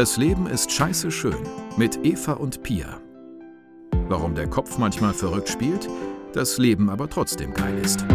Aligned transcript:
Das 0.00 0.16
Leben 0.16 0.46
ist 0.46 0.72
scheiße 0.72 1.10
schön 1.10 1.46
mit 1.76 2.06
Eva 2.06 2.32
und 2.32 2.62
Pia. 2.62 3.02
Warum 4.08 4.34
der 4.34 4.48
Kopf 4.48 4.78
manchmal 4.78 5.12
verrückt 5.12 5.50
spielt, 5.50 5.90
das 6.32 6.56
Leben 6.56 6.88
aber 6.88 7.10
trotzdem 7.10 7.52
geil 7.52 7.76
ist. 7.76 8.06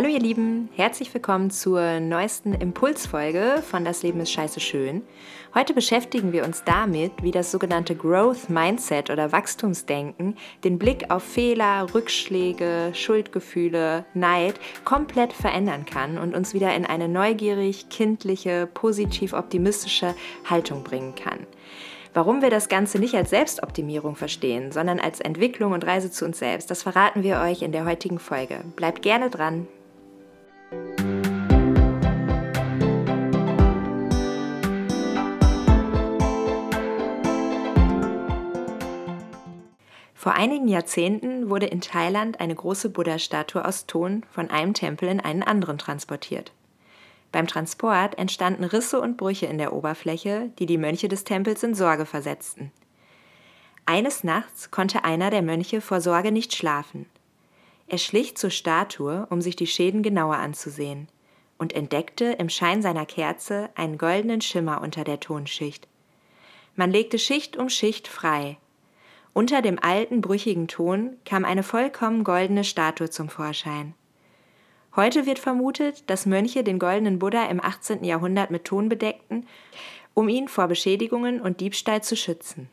Hallo 0.00 0.14
ihr 0.14 0.18
Lieben, 0.18 0.70
herzlich 0.76 1.12
willkommen 1.12 1.50
zur 1.50 2.00
neuesten 2.00 2.54
Impulsfolge 2.54 3.62
von 3.62 3.84
Das 3.84 4.02
Leben 4.02 4.18
ist 4.20 4.32
scheiße 4.32 4.58
schön. 4.58 5.02
Heute 5.54 5.74
beschäftigen 5.74 6.32
wir 6.32 6.46
uns 6.46 6.64
damit, 6.64 7.12
wie 7.20 7.32
das 7.32 7.50
sogenannte 7.50 7.94
Growth 7.94 8.48
Mindset 8.48 9.10
oder 9.10 9.30
Wachstumsdenken 9.30 10.38
den 10.64 10.78
Blick 10.78 11.10
auf 11.10 11.22
Fehler, 11.22 11.86
Rückschläge, 11.92 12.92
Schuldgefühle, 12.94 14.06
Neid 14.14 14.54
komplett 14.86 15.34
verändern 15.34 15.84
kann 15.84 16.16
und 16.16 16.34
uns 16.34 16.54
wieder 16.54 16.74
in 16.74 16.86
eine 16.86 17.06
neugierig, 17.06 17.90
kindliche, 17.90 18.70
positiv 18.72 19.34
optimistische 19.34 20.14
Haltung 20.48 20.82
bringen 20.82 21.14
kann. 21.14 21.40
Warum 22.14 22.40
wir 22.40 22.48
das 22.48 22.70
Ganze 22.70 22.98
nicht 22.98 23.14
als 23.16 23.28
Selbstoptimierung 23.28 24.16
verstehen, 24.16 24.72
sondern 24.72 24.98
als 24.98 25.20
Entwicklung 25.20 25.72
und 25.72 25.86
Reise 25.86 26.10
zu 26.10 26.24
uns 26.24 26.38
selbst, 26.38 26.70
das 26.70 26.82
verraten 26.84 27.22
wir 27.22 27.40
euch 27.40 27.60
in 27.60 27.72
der 27.72 27.84
heutigen 27.84 28.18
Folge. 28.18 28.64
Bleibt 28.76 29.02
gerne 29.02 29.28
dran, 29.28 29.68
vor 40.30 40.34
einigen 40.34 40.68
Jahrzehnten 40.68 41.48
wurde 41.48 41.66
in 41.66 41.80
Thailand 41.80 42.40
eine 42.40 42.54
große 42.54 42.90
Buddha-Statue 42.90 43.64
aus 43.64 43.86
Ton 43.86 44.22
von 44.30 44.50
einem 44.50 44.74
Tempel 44.74 45.08
in 45.08 45.18
einen 45.18 45.42
anderen 45.42 45.78
transportiert. 45.78 46.52
Beim 47.32 47.46
Transport 47.46 48.16
entstanden 48.16 48.64
Risse 48.64 49.00
und 49.00 49.16
Brüche 49.16 49.46
in 49.46 49.58
der 49.58 49.72
Oberfläche, 49.72 50.50
die 50.58 50.66
die 50.66 50.78
Mönche 50.78 51.08
des 51.08 51.24
Tempels 51.24 51.62
in 51.62 51.74
Sorge 51.74 52.06
versetzten. 52.06 52.70
Eines 53.86 54.22
Nachts 54.22 54.70
konnte 54.70 55.04
einer 55.04 55.30
der 55.30 55.42
Mönche 55.42 55.80
vor 55.80 56.00
Sorge 56.00 56.30
nicht 56.30 56.54
schlafen. 56.54 57.06
Er 57.90 57.98
schlich 57.98 58.36
zur 58.36 58.50
Statue, 58.50 59.26
um 59.30 59.40
sich 59.40 59.56
die 59.56 59.66
Schäden 59.66 60.04
genauer 60.04 60.36
anzusehen, 60.36 61.08
und 61.58 61.72
entdeckte 61.72 62.26
im 62.26 62.48
Schein 62.48 62.82
seiner 62.82 63.04
Kerze 63.04 63.68
einen 63.74 63.98
goldenen 63.98 64.40
Schimmer 64.40 64.80
unter 64.80 65.02
der 65.02 65.18
Tonschicht. 65.18 65.88
Man 66.76 66.92
legte 66.92 67.18
Schicht 67.18 67.56
um 67.56 67.68
Schicht 67.68 68.06
frei. 68.06 68.58
Unter 69.32 69.60
dem 69.60 69.80
alten, 69.80 70.20
brüchigen 70.20 70.68
Ton 70.68 71.16
kam 71.24 71.44
eine 71.44 71.64
vollkommen 71.64 72.22
goldene 72.22 72.62
Statue 72.62 73.10
zum 73.10 73.28
Vorschein. 73.28 73.94
Heute 74.94 75.26
wird 75.26 75.40
vermutet, 75.40 76.08
dass 76.08 76.26
Mönche 76.26 76.62
den 76.62 76.78
goldenen 76.78 77.18
Buddha 77.18 77.46
im 77.46 77.60
18. 77.60 78.04
Jahrhundert 78.04 78.52
mit 78.52 78.66
Ton 78.66 78.88
bedeckten, 78.88 79.48
um 80.14 80.28
ihn 80.28 80.46
vor 80.46 80.68
Beschädigungen 80.68 81.40
und 81.40 81.58
Diebstahl 81.58 82.04
zu 82.04 82.16
schützen. 82.16 82.70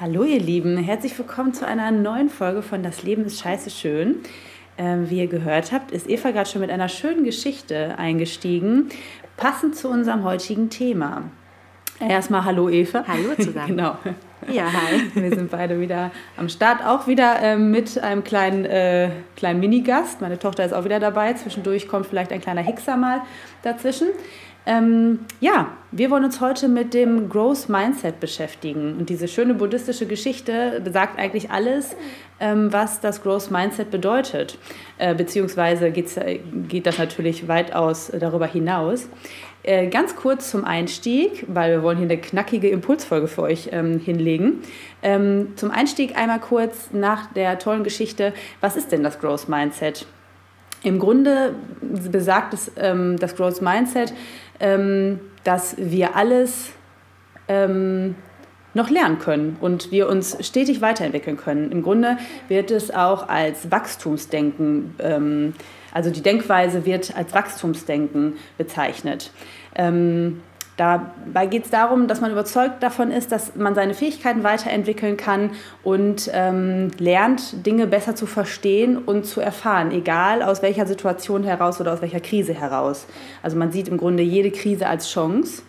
Hallo 0.00 0.24
ihr 0.24 0.40
Lieben, 0.40 0.76
herzlich 0.76 1.16
willkommen 1.16 1.54
zu 1.54 1.64
einer 1.64 1.92
neuen 1.92 2.28
Folge 2.28 2.62
von 2.62 2.82
Das 2.82 3.04
Leben 3.04 3.26
ist 3.26 3.40
scheiße 3.40 3.70
schön. 3.70 4.16
Ähm, 4.76 5.08
wie 5.08 5.20
ihr 5.20 5.28
gehört 5.28 5.70
habt, 5.70 5.92
ist 5.92 6.10
Eva 6.10 6.32
gerade 6.32 6.50
schon 6.50 6.62
mit 6.62 6.70
einer 6.72 6.88
schönen 6.88 7.22
Geschichte 7.22 7.96
eingestiegen, 7.96 8.88
passend 9.36 9.76
zu 9.76 9.88
unserem 9.88 10.24
heutigen 10.24 10.68
Thema. 10.68 11.30
Erstmal 12.00 12.44
Hallo 12.44 12.68
Eva. 12.68 13.04
Hallo 13.06 13.36
zusammen. 13.36 13.68
genau. 13.68 13.96
Ja, 14.50 14.64
hi. 14.64 15.00
Wir 15.14 15.30
sind 15.30 15.52
beide 15.52 15.80
wieder 15.80 16.10
am 16.36 16.48
Start, 16.48 16.84
auch 16.84 17.06
wieder 17.06 17.40
äh, 17.40 17.56
mit 17.56 17.96
einem 17.96 18.24
kleinen, 18.24 18.64
äh, 18.64 19.10
kleinen 19.36 19.60
Minigast. 19.60 20.20
Meine 20.20 20.40
Tochter 20.40 20.64
ist 20.64 20.72
auch 20.72 20.84
wieder 20.84 20.98
dabei. 20.98 21.34
Zwischendurch 21.34 21.86
kommt 21.86 22.06
vielleicht 22.06 22.32
ein 22.32 22.40
kleiner 22.40 22.62
Hixer 22.62 22.96
mal 22.96 23.22
dazwischen. 23.62 24.08
Ähm, 24.66 25.20
ja, 25.40 25.68
wir 25.90 26.10
wollen 26.10 26.24
uns 26.24 26.40
heute 26.40 26.68
mit 26.68 26.94
dem 26.94 27.28
Growth 27.28 27.68
Mindset 27.68 28.18
beschäftigen. 28.18 28.96
Und 28.98 29.10
diese 29.10 29.28
schöne 29.28 29.54
buddhistische 29.54 30.06
Geschichte 30.06 30.80
besagt 30.82 31.18
eigentlich 31.18 31.50
alles, 31.50 31.94
ähm, 32.40 32.72
was 32.72 33.00
das 33.00 33.22
Growth 33.22 33.50
Mindset 33.50 33.90
bedeutet. 33.90 34.58
Äh, 34.98 35.14
beziehungsweise 35.14 35.90
geht 35.90 36.86
das 36.86 36.98
natürlich 36.98 37.46
weitaus 37.46 38.10
darüber 38.18 38.46
hinaus. 38.46 39.08
Äh, 39.62 39.88
ganz 39.88 40.14
kurz 40.16 40.50
zum 40.50 40.64
Einstieg, 40.64 41.44
weil 41.48 41.72
wir 41.72 41.82
wollen 41.82 41.96
hier 41.96 42.08
eine 42.08 42.18
knackige 42.18 42.68
Impulsfolge 42.68 43.28
für 43.28 43.42
euch 43.42 43.70
ähm, 43.72 43.98
hinlegen. 43.98 44.62
Ähm, 45.02 45.52
zum 45.56 45.70
Einstieg 45.70 46.16
einmal 46.16 46.40
kurz 46.40 46.90
nach 46.92 47.32
der 47.32 47.58
tollen 47.58 47.82
Geschichte, 47.82 48.34
was 48.60 48.76
ist 48.76 48.92
denn 48.92 49.02
das 49.02 49.18
Growth 49.18 49.48
Mindset? 49.48 50.06
Im 50.84 50.98
Grunde 50.98 51.54
besagt 52.12 52.54
es, 52.54 52.70
ähm, 52.76 53.18
das 53.18 53.34
Growth 53.34 53.62
Mindset, 53.62 54.12
ähm, 54.60 55.18
dass 55.42 55.76
wir 55.78 56.14
alles 56.14 56.70
ähm, 57.48 58.14
noch 58.74 58.90
lernen 58.90 59.18
können 59.18 59.56
und 59.60 59.90
wir 59.90 60.08
uns 60.08 60.36
stetig 60.46 60.82
weiterentwickeln 60.82 61.38
können. 61.38 61.72
Im 61.72 61.82
Grunde 61.82 62.18
wird 62.48 62.70
es 62.70 62.90
auch 62.90 63.28
als 63.28 63.70
Wachstumsdenken, 63.70 64.94
ähm, 64.98 65.54
also 65.92 66.10
die 66.10 66.22
Denkweise 66.22 66.84
wird 66.84 67.16
als 67.16 67.32
Wachstumsdenken 67.32 68.34
bezeichnet. 68.58 69.30
Ähm, 69.74 70.42
Dabei 70.76 71.46
geht 71.46 71.64
es 71.66 71.70
darum, 71.70 72.08
dass 72.08 72.20
man 72.20 72.32
überzeugt 72.32 72.82
davon 72.82 73.12
ist, 73.12 73.30
dass 73.30 73.54
man 73.54 73.76
seine 73.76 73.94
Fähigkeiten 73.94 74.42
weiterentwickeln 74.42 75.16
kann 75.16 75.50
und 75.84 76.28
ähm, 76.32 76.90
lernt, 76.98 77.64
Dinge 77.64 77.86
besser 77.86 78.16
zu 78.16 78.26
verstehen 78.26 78.98
und 78.98 79.24
zu 79.24 79.40
erfahren, 79.40 79.92
egal 79.92 80.42
aus 80.42 80.62
welcher 80.62 80.86
Situation 80.86 81.44
heraus 81.44 81.80
oder 81.80 81.92
aus 81.92 82.02
welcher 82.02 82.18
Krise 82.18 82.54
heraus. 82.54 83.06
Also 83.42 83.56
man 83.56 83.70
sieht 83.70 83.86
im 83.86 83.98
Grunde 83.98 84.24
jede 84.24 84.50
Krise 84.50 84.88
als 84.88 85.08
Chance 85.10 85.62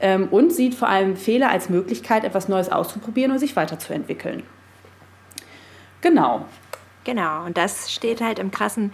ähm, 0.00 0.28
und 0.30 0.50
sieht 0.50 0.74
vor 0.74 0.88
allem 0.88 1.16
Fehler 1.16 1.50
als 1.50 1.68
Möglichkeit, 1.68 2.24
etwas 2.24 2.48
Neues 2.48 2.72
auszuprobieren 2.72 3.32
und 3.32 3.38
sich 3.38 3.54
weiterzuentwickeln. 3.54 4.44
Genau. 6.00 6.46
Genau, 7.04 7.44
und 7.44 7.56
das 7.56 7.92
steht 7.92 8.20
halt 8.20 8.38
im 8.38 8.50
krassen 8.50 8.92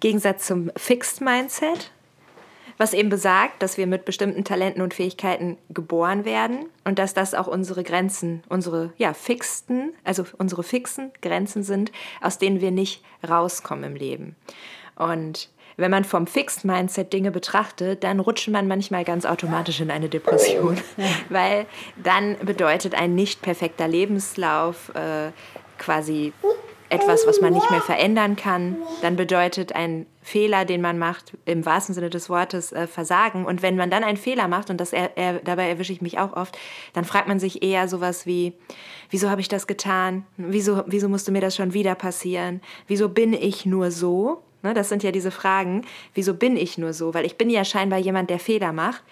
Gegensatz 0.00 0.46
zum 0.46 0.70
Fixed 0.76 1.20
Mindset 1.20 1.90
was 2.78 2.92
eben 2.92 3.08
besagt, 3.08 3.62
dass 3.62 3.78
wir 3.78 3.86
mit 3.86 4.04
bestimmten 4.04 4.44
Talenten 4.44 4.82
und 4.82 4.94
Fähigkeiten 4.94 5.56
geboren 5.70 6.24
werden 6.24 6.66
und 6.84 6.98
dass 6.98 7.14
das 7.14 7.34
auch 7.34 7.46
unsere 7.46 7.82
Grenzen, 7.82 8.42
unsere 8.48 8.92
ja, 8.96 9.14
fixten, 9.14 9.94
also 10.04 10.24
unsere 10.38 10.62
fixen 10.62 11.12
Grenzen 11.22 11.62
sind, 11.62 11.92
aus 12.20 12.38
denen 12.38 12.60
wir 12.60 12.70
nicht 12.70 13.02
rauskommen 13.26 13.84
im 13.84 13.96
Leben. 13.96 14.36
Und 14.96 15.50
wenn 15.76 15.90
man 15.90 16.04
vom 16.04 16.26
Fixed 16.26 16.64
Mindset 16.64 17.12
Dinge 17.12 17.30
betrachtet, 17.30 18.02
dann 18.02 18.20
rutscht 18.20 18.48
man 18.48 18.66
manchmal 18.66 19.04
ganz 19.04 19.26
automatisch 19.26 19.80
in 19.80 19.90
eine 19.90 20.08
Depression, 20.08 20.78
weil 21.28 21.66
dann 22.02 22.36
bedeutet 22.38 22.94
ein 22.94 23.14
nicht 23.14 23.42
perfekter 23.42 23.86
Lebenslauf 23.86 24.90
äh, 24.94 25.32
quasi 25.78 26.32
etwas, 26.88 27.26
was 27.26 27.40
man 27.40 27.52
nicht 27.52 27.70
mehr 27.70 27.80
verändern 27.80 28.36
kann, 28.36 28.76
dann 29.02 29.16
bedeutet 29.16 29.74
ein 29.74 30.06
Fehler, 30.22 30.64
den 30.64 30.80
man 30.80 30.98
macht, 30.98 31.32
im 31.44 31.64
wahrsten 31.64 31.94
Sinne 31.94 32.10
des 32.10 32.28
Wortes 32.28 32.72
äh, 32.72 32.86
Versagen. 32.86 33.44
Und 33.44 33.62
wenn 33.62 33.76
man 33.76 33.90
dann 33.90 34.04
einen 34.04 34.16
Fehler 34.16 34.48
macht, 34.48 34.70
und 34.70 34.80
das 34.80 34.92
er, 34.92 35.16
er, 35.16 35.34
dabei 35.40 35.68
erwische 35.68 35.92
ich 35.92 36.02
mich 36.02 36.18
auch 36.18 36.32
oft, 36.34 36.58
dann 36.92 37.04
fragt 37.04 37.28
man 37.28 37.38
sich 37.38 37.62
eher 37.62 37.88
sowas 37.88 38.26
wie, 38.26 38.52
wieso 39.10 39.30
habe 39.30 39.40
ich 39.40 39.48
das 39.48 39.66
getan? 39.66 40.24
Wieso, 40.36 40.82
wieso 40.86 41.08
musste 41.08 41.32
mir 41.32 41.40
das 41.40 41.56
schon 41.56 41.72
wieder 41.72 41.94
passieren? 41.94 42.60
Wieso 42.86 43.08
bin 43.08 43.32
ich 43.32 43.66
nur 43.66 43.90
so? 43.90 44.42
Ne, 44.62 44.74
das 44.74 44.88
sind 44.88 45.02
ja 45.02 45.12
diese 45.12 45.30
Fragen. 45.30 45.82
Wieso 46.14 46.34
bin 46.34 46.56
ich 46.56 46.78
nur 46.78 46.92
so? 46.92 47.14
Weil 47.14 47.24
ich 47.24 47.36
bin 47.36 47.50
ja 47.50 47.64
scheinbar 47.64 47.98
jemand, 47.98 48.30
der 48.30 48.40
Fehler 48.40 48.72
macht. 48.72 49.02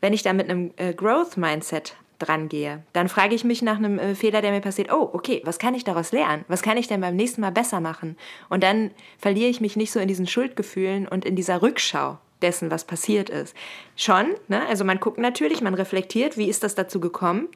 Wenn 0.00 0.12
ich 0.12 0.22
da 0.22 0.32
mit 0.32 0.50
einem 0.50 0.72
äh, 0.76 0.92
Growth 0.92 1.36
Mindset 1.36 1.96
dran 2.22 2.48
gehe. 2.48 2.82
Dann 2.92 3.08
frage 3.08 3.34
ich 3.34 3.44
mich 3.44 3.62
nach 3.62 3.76
einem 3.76 3.98
äh, 3.98 4.14
Fehler, 4.14 4.42
der 4.42 4.52
mir 4.52 4.60
passiert, 4.60 4.92
oh, 4.92 5.10
okay, 5.12 5.42
was 5.44 5.58
kann 5.58 5.74
ich 5.74 5.84
daraus 5.84 6.12
lernen? 6.12 6.44
Was 6.48 6.62
kann 6.62 6.76
ich 6.76 6.88
denn 6.88 7.00
beim 7.00 7.16
nächsten 7.16 7.40
Mal 7.40 7.52
besser 7.52 7.80
machen? 7.80 8.16
Und 8.48 8.62
dann 8.62 8.90
verliere 9.18 9.50
ich 9.50 9.60
mich 9.60 9.76
nicht 9.76 9.92
so 9.92 10.00
in 10.00 10.08
diesen 10.08 10.26
Schuldgefühlen 10.26 11.06
und 11.06 11.24
in 11.24 11.36
dieser 11.36 11.62
Rückschau 11.62 12.18
dessen, 12.42 12.70
was 12.70 12.84
passiert 12.84 13.30
ist. 13.30 13.56
Schon, 13.96 14.34
ne? 14.48 14.66
also 14.68 14.84
man 14.84 15.00
guckt 15.00 15.18
natürlich, 15.18 15.60
man 15.60 15.74
reflektiert, 15.74 16.36
wie 16.36 16.48
ist 16.48 16.62
das 16.62 16.74
dazu 16.74 17.00
gekommen, 17.00 17.48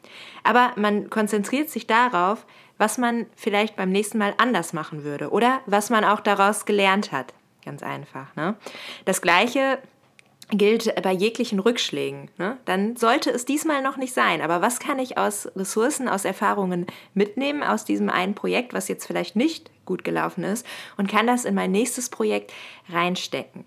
aber 0.44 0.72
man 0.76 1.10
konzentriert 1.10 1.70
sich 1.70 1.86
darauf, 1.86 2.46
was 2.78 2.98
man 2.98 3.26
vielleicht 3.34 3.76
beim 3.76 3.90
nächsten 3.90 4.18
Mal 4.18 4.34
anders 4.38 4.72
machen 4.72 5.02
würde 5.02 5.30
oder 5.30 5.60
was 5.66 5.90
man 5.90 6.04
auch 6.04 6.20
daraus 6.20 6.66
gelernt 6.66 7.10
hat. 7.12 7.32
Ganz 7.64 7.82
einfach. 7.82 8.34
Ne? 8.36 8.54
Das 9.06 9.20
gleiche 9.20 9.78
gilt 10.50 10.94
bei 11.02 11.12
jeglichen 11.12 11.58
Rückschlägen. 11.58 12.30
Ne? 12.38 12.56
Dann 12.64 12.96
sollte 12.96 13.30
es 13.30 13.44
diesmal 13.44 13.82
noch 13.82 13.96
nicht 13.96 14.14
sein. 14.14 14.40
Aber 14.40 14.62
was 14.62 14.78
kann 14.78 14.98
ich 14.98 15.18
aus 15.18 15.48
Ressourcen, 15.56 16.08
aus 16.08 16.24
Erfahrungen 16.24 16.86
mitnehmen 17.14 17.62
aus 17.62 17.84
diesem 17.84 18.10
einen 18.10 18.34
Projekt, 18.34 18.72
was 18.72 18.88
jetzt 18.88 19.06
vielleicht 19.06 19.34
nicht 19.36 19.70
gut 19.84 20.04
gelaufen 20.04 20.44
ist, 20.44 20.64
und 20.96 21.10
kann 21.10 21.26
das 21.26 21.44
in 21.44 21.54
mein 21.54 21.72
nächstes 21.72 22.10
Projekt 22.10 22.52
reinstecken? 22.88 23.64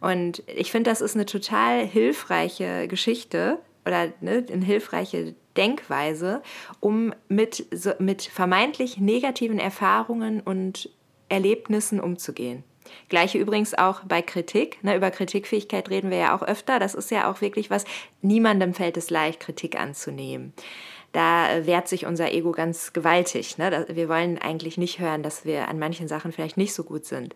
Und 0.00 0.42
ich 0.46 0.70
finde, 0.70 0.90
das 0.90 1.00
ist 1.00 1.14
eine 1.14 1.26
total 1.26 1.86
hilfreiche 1.86 2.88
Geschichte 2.88 3.58
oder 3.84 4.12
ne, 4.20 4.46
eine 4.50 4.64
hilfreiche 4.64 5.34
Denkweise, 5.56 6.42
um 6.78 7.12
mit, 7.28 7.66
mit 7.98 8.22
vermeintlich 8.22 8.98
negativen 8.98 9.58
Erfahrungen 9.58 10.40
und 10.40 10.90
Erlebnissen 11.28 12.00
umzugehen. 12.00 12.64
Gleiche 13.08 13.38
übrigens 13.38 13.74
auch 13.74 14.00
bei 14.04 14.22
Kritik. 14.22 14.82
Ne, 14.82 14.96
über 14.96 15.10
Kritikfähigkeit 15.10 15.90
reden 15.90 16.10
wir 16.10 16.18
ja 16.18 16.36
auch 16.36 16.42
öfter. 16.42 16.78
Das 16.78 16.94
ist 16.94 17.10
ja 17.10 17.30
auch 17.30 17.40
wirklich 17.40 17.70
was, 17.70 17.84
niemandem 18.22 18.74
fällt 18.74 18.96
es 18.96 19.10
leicht, 19.10 19.40
Kritik 19.40 19.78
anzunehmen. 19.78 20.52
Da 21.12 21.66
wehrt 21.66 21.88
sich 21.88 22.06
unser 22.06 22.32
Ego 22.32 22.52
ganz 22.52 22.92
gewaltig. 22.92 23.58
Ne? 23.58 23.84
Wir 23.88 24.08
wollen 24.08 24.38
eigentlich 24.38 24.78
nicht 24.78 25.00
hören, 25.00 25.24
dass 25.24 25.44
wir 25.44 25.68
an 25.68 25.80
manchen 25.80 26.06
Sachen 26.06 26.30
vielleicht 26.30 26.56
nicht 26.56 26.72
so 26.72 26.84
gut 26.84 27.04
sind. 27.04 27.34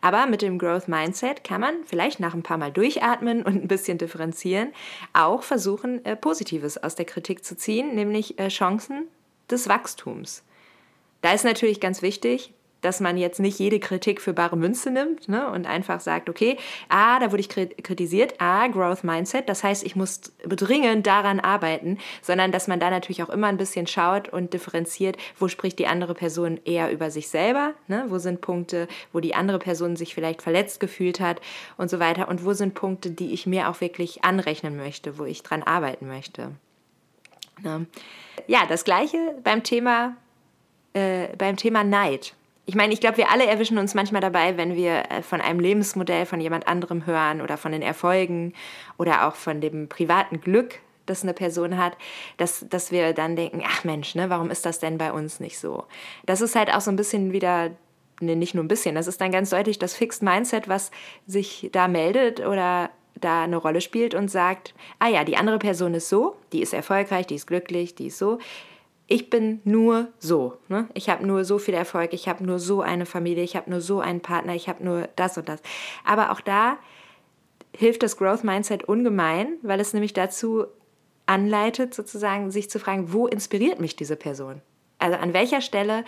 Aber 0.00 0.26
mit 0.26 0.42
dem 0.42 0.58
Growth 0.58 0.86
Mindset 0.86 1.42
kann 1.42 1.60
man 1.60 1.74
vielleicht 1.86 2.20
nach 2.20 2.34
ein 2.34 2.44
paar 2.44 2.56
Mal 2.56 2.70
durchatmen 2.70 3.42
und 3.42 3.64
ein 3.64 3.68
bisschen 3.68 3.98
differenzieren, 3.98 4.72
auch 5.12 5.42
versuchen, 5.42 6.04
äh, 6.04 6.14
Positives 6.14 6.78
aus 6.78 6.94
der 6.94 7.04
Kritik 7.04 7.44
zu 7.44 7.56
ziehen, 7.56 7.96
nämlich 7.96 8.38
äh, 8.38 8.46
Chancen 8.46 9.08
des 9.50 9.68
Wachstums. 9.68 10.44
Da 11.20 11.32
ist 11.32 11.44
natürlich 11.44 11.80
ganz 11.80 12.02
wichtig, 12.02 12.52
dass 12.86 13.00
man 13.00 13.16
jetzt 13.16 13.40
nicht 13.40 13.58
jede 13.58 13.80
Kritik 13.80 14.20
für 14.20 14.32
bare 14.32 14.56
Münze 14.56 14.92
nimmt 14.92 15.28
ne, 15.28 15.50
und 15.50 15.66
einfach 15.66 15.98
sagt, 15.98 16.28
okay, 16.28 16.56
ah, 16.88 17.18
da 17.18 17.32
wurde 17.32 17.40
ich 17.40 17.48
kritisiert, 17.48 18.34
ah, 18.38 18.68
Growth 18.68 19.02
Mindset, 19.02 19.48
das 19.48 19.64
heißt, 19.64 19.84
ich 19.84 19.96
muss 19.96 20.20
dringend 20.46 21.04
daran 21.04 21.40
arbeiten, 21.40 21.98
sondern 22.22 22.52
dass 22.52 22.68
man 22.68 22.78
da 22.78 22.88
natürlich 22.88 23.24
auch 23.24 23.28
immer 23.28 23.48
ein 23.48 23.56
bisschen 23.56 23.88
schaut 23.88 24.28
und 24.28 24.54
differenziert, 24.54 25.16
wo 25.36 25.48
spricht 25.48 25.80
die 25.80 25.88
andere 25.88 26.14
Person 26.14 26.60
eher 26.64 26.92
über 26.92 27.10
sich 27.10 27.28
selber, 27.28 27.72
ne, 27.88 28.04
wo 28.06 28.18
sind 28.18 28.40
Punkte, 28.40 28.86
wo 29.12 29.18
die 29.18 29.34
andere 29.34 29.58
Person 29.58 29.96
sich 29.96 30.14
vielleicht 30.14 30.40
verletzt 30.40 30.78
gefühlt 30.78 31.18
hat 31.18 31.40
und 31.76 31.90
so 31.90 31.98
weiter 31.98 32.28
und 32.28 32.44
wo 32.44 32.52
sind 32.52 32.74
Punkte, 32.74 33.10
die 33.10 33.32
ich 33.32 33.46
mir 33.46 33.68
auch 33.68 33.80
wirklich 33.80 34.22
anrechnen 34.22 34.76
möchte, 34.76 35.18
wo 35.18 35.24
ich 35.24 35.42
dran 35.42 35.64
arbeiten 35.64 36.06
möchte. 36.06 36.52
Ne. 37.62 37.86
Ja, 38.46 38.64
das 38.68 38.84
gleiche 38.84 39.34
beim 39.42 39.64
Thema, 39.64 40.16
äh, 40.92 41.34
beim 41.36 41.56
Thema 41.56 41.82
Neid. 41.82 42.36
Ich 42.68 42.74
meine, 42.74 42.92
ich 42.92 43.00
glaube, 43.00 43.18
wir 43.18 43.30
alle 43.30 43.46
erwischen 43.46 43.78
uns 43.78 43.94
manchmal 43.94 44.20
dabei, 44.20 44.56
wenn 44.56 44.74
wir 44.74 45.10
äh, 45.10 45.22
von 45.22 45.40
einem 45.40 45.60
Lebensmodell 45.60 46.26
von 46.26 46.40
jemand 46.40 46.66
anderem 46.66 47.06
hören 47.06 47.40
oder 47.40 47.56
von 47.56 47.70
den 47.70 47.82
Erfolgen 47.82 48.54
oder 48.98 49.28
auch 49.28 49.36
von 49.36 49.60
dem 49.60 49.88
privaten 49.88 50.40
Glück, 50.40 50.80
das 51.06 51.22
eine 51.22 51.32
Person 51.32 51.78
hat, 51.78 51.96
dass, 52.36 52.66
dass 52.68 52.90
wir 52.90 53.12
dann 53.12 53.36
denken, 53.36 53.62
ach 53.64 53.84
Mensch, 53.84 54.16
ne, 54.16 54.28
warum 54.28 54.50
ist 54.50 54.66
das 54.66 54.80
denn 54.80 54.98
bei 54.98 55.12
uns 55.12 55.38
nicht 55.38 55.60
so? 55.60 55.84
Das 56.26 56.40
ist 56.40 56.56
halt 56.56 56.74
auch 56.74 56.80
so 56.80 56.90
ein 56.90 56.96
bisschen 56.96 57.32
wieder, 57.32 57.70
ne, 58.20 58.34
nicht 58.34 58.54
nur 58.54 58.64
ein 58.64 58.68
bisschen, 58.68 58.96
das 58.96 59.06
ist 59.06 59.20
dann 59.20 59.30
ganz 59.30 59.50
deutlich 59.50 59.78
das 59.78 59.94
Fixed 59.94 60.24
Mindset, 60.24 60.68
was 60.68 60.90
sich 61.24 61.70
da 61.72 61.86
meldet 61.86 62.40
oder 62.40 62.90
da 63.14 63.44
eine 63.44 63.56
Rolle 63.56 63.80
spielt 63.80 64.14
und 64.14 64.28
sagt, 64.28 64.74
ah 64.98 65.08
ja, 65.08 65.22
die 65.22 65.36
andere 65.36 65.58
Person 65.58 65.94
ist 65.94 66.08
so, 66.08 66.36
die 66.52 66.62
ist 66.62 66.74
erfolgreich, 66.74 67.28
die 67.28 67.36
ist 67.36 67.46
glücklich, 67.46 67.94
die 67.94 68.08
ist 68.08 68.18
so 68.18 68.38
ich 69.08 69.30
bin 69.30 69.60
nur 69.64 70.08
so. 70.18 70.58
Ne? 70.68 70.88
Ich 70.94 71.08
habe 71.08 71.26
nur 71.26 71.44
so 71.44 71.58
viel 71.58 71.74
Erfolg, 71.74 72.12
ich 72.12 72.28
habe 72.28 72.44
nur 72.44 72.58
so 72.58 72.80
eine 72.82 73.06
Familie, 73.06 73.44
ich 73.44 73.56
habe 73.56 73.70
nur 73.70 73.80
so 73.80 74.00
einen 74.00 74.20
Partner, 74.20 74.54
ich 74.54 74.68
habe 74.68 74.84
nur 74.84 75.08
das 75.16 75.38
und 75.38 75.48
das. 75.48 75.60
Aber 76.04 76.32
auch 76.32 76.40
da 76.40 76.78
hilft 77.76 78.02
das 78.02 78.16
Growth 78.16 78.42
Mindset 78.42 78.84
ungemein, 78.84 79.58
weil 79.62 79.80
es 79.80 79.92
nämlich 79.92 80.12
dazu 80.12 80.66
anleitet, 81.26 81.94
sozusagen 81.94 82.50
sich 82.50 82.70
zu 82.70 82.78
fragen, 82.78 83.12
wo 83.12 83.26
inspiriert 83.26 83.80
mich 83.80 83.96
diese 83.96 84.16
Person? 84.16 84.62
Also 84.98 85.18
an 85.18 85.34
welcher 85.34 85.60
Stelle 85.60 86.04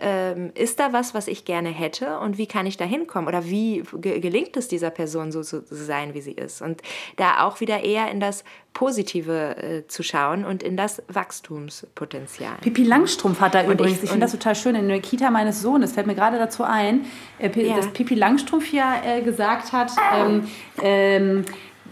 ähm, 0.00 0.50
ist 0.54 0.80
da 0.80 0.92
was, 0.92 1.14
was 1.14 1.28
ich 1.28 1.44
gerne 1.44 1.70
hätte 1.70 2.18
und 2.20 2.38
wie 2.38 2.46
kann 2.46 2.66
ich 2.66 2.76
da 2.76 2.84
hinkommen 2.84 3.28
oder 3.28 3.44
wie 3.44 3.82
ge 3.94 4.20
gelingt 4.20 4.56
es 4.56 4.68
dieser 4.68 4.90
Person 4.90 5.32
so 5.32 5.42
zu 5.42 5.62
sein, 5.70 6.14
wie 6.14 6.20
sie 6.20 6.32
ist 6.32 6.62
und 6.62 6.82
da 7.16 7.44
auch 7.44 7.60
wieder 7.60 7.82
eher 7.82 8.10
in 8.10 8.20
das 8.20 8.44
Positive 8.74 9.56
äh, 9.56 9.86
zu 9.88 10.02
schauen 10.02 10.44
und 10.44 10.62
in 10.62 10.76
das 10.76 11.02
Wachstumspotenzial. 11.08 12.58
Pipi 12.60 12.84
Langstrumpf 12.84 13.40
hat 13.40 13.54
da 13.54 13.62
und 13.62 13.72
übrigens, 13.72 13.98
ich, 13.98 14.04
ich 14.04 14.10
finde 14.10 14.24
das 14.24 14.32
total 14.32 14.54
schön, 14.54 14.74
in 14.74 14.88
der 14.88 15.00
Kita 15.00 15.30
meines 15.30 15.62
Sohnes, 15.62 15.92
fällt 15.92 16.06
mir 16.06 16.14
gerade 16.14 16.38
dazu 16.38 16.62
ein, 16.62 17.06
äh, 17.38 17.50
ja. 17.60 17.76
dass 17.76 17.88
Pipi 17.88 18.14
Langstrumpf 18.14 18.72
ja 18.72 19.02
äh, 19.04 19.22
gesagt 19.22 19.72
hat, 19.72 19.92
ähm, 20.14 20.48
ähm, 20.80 21.44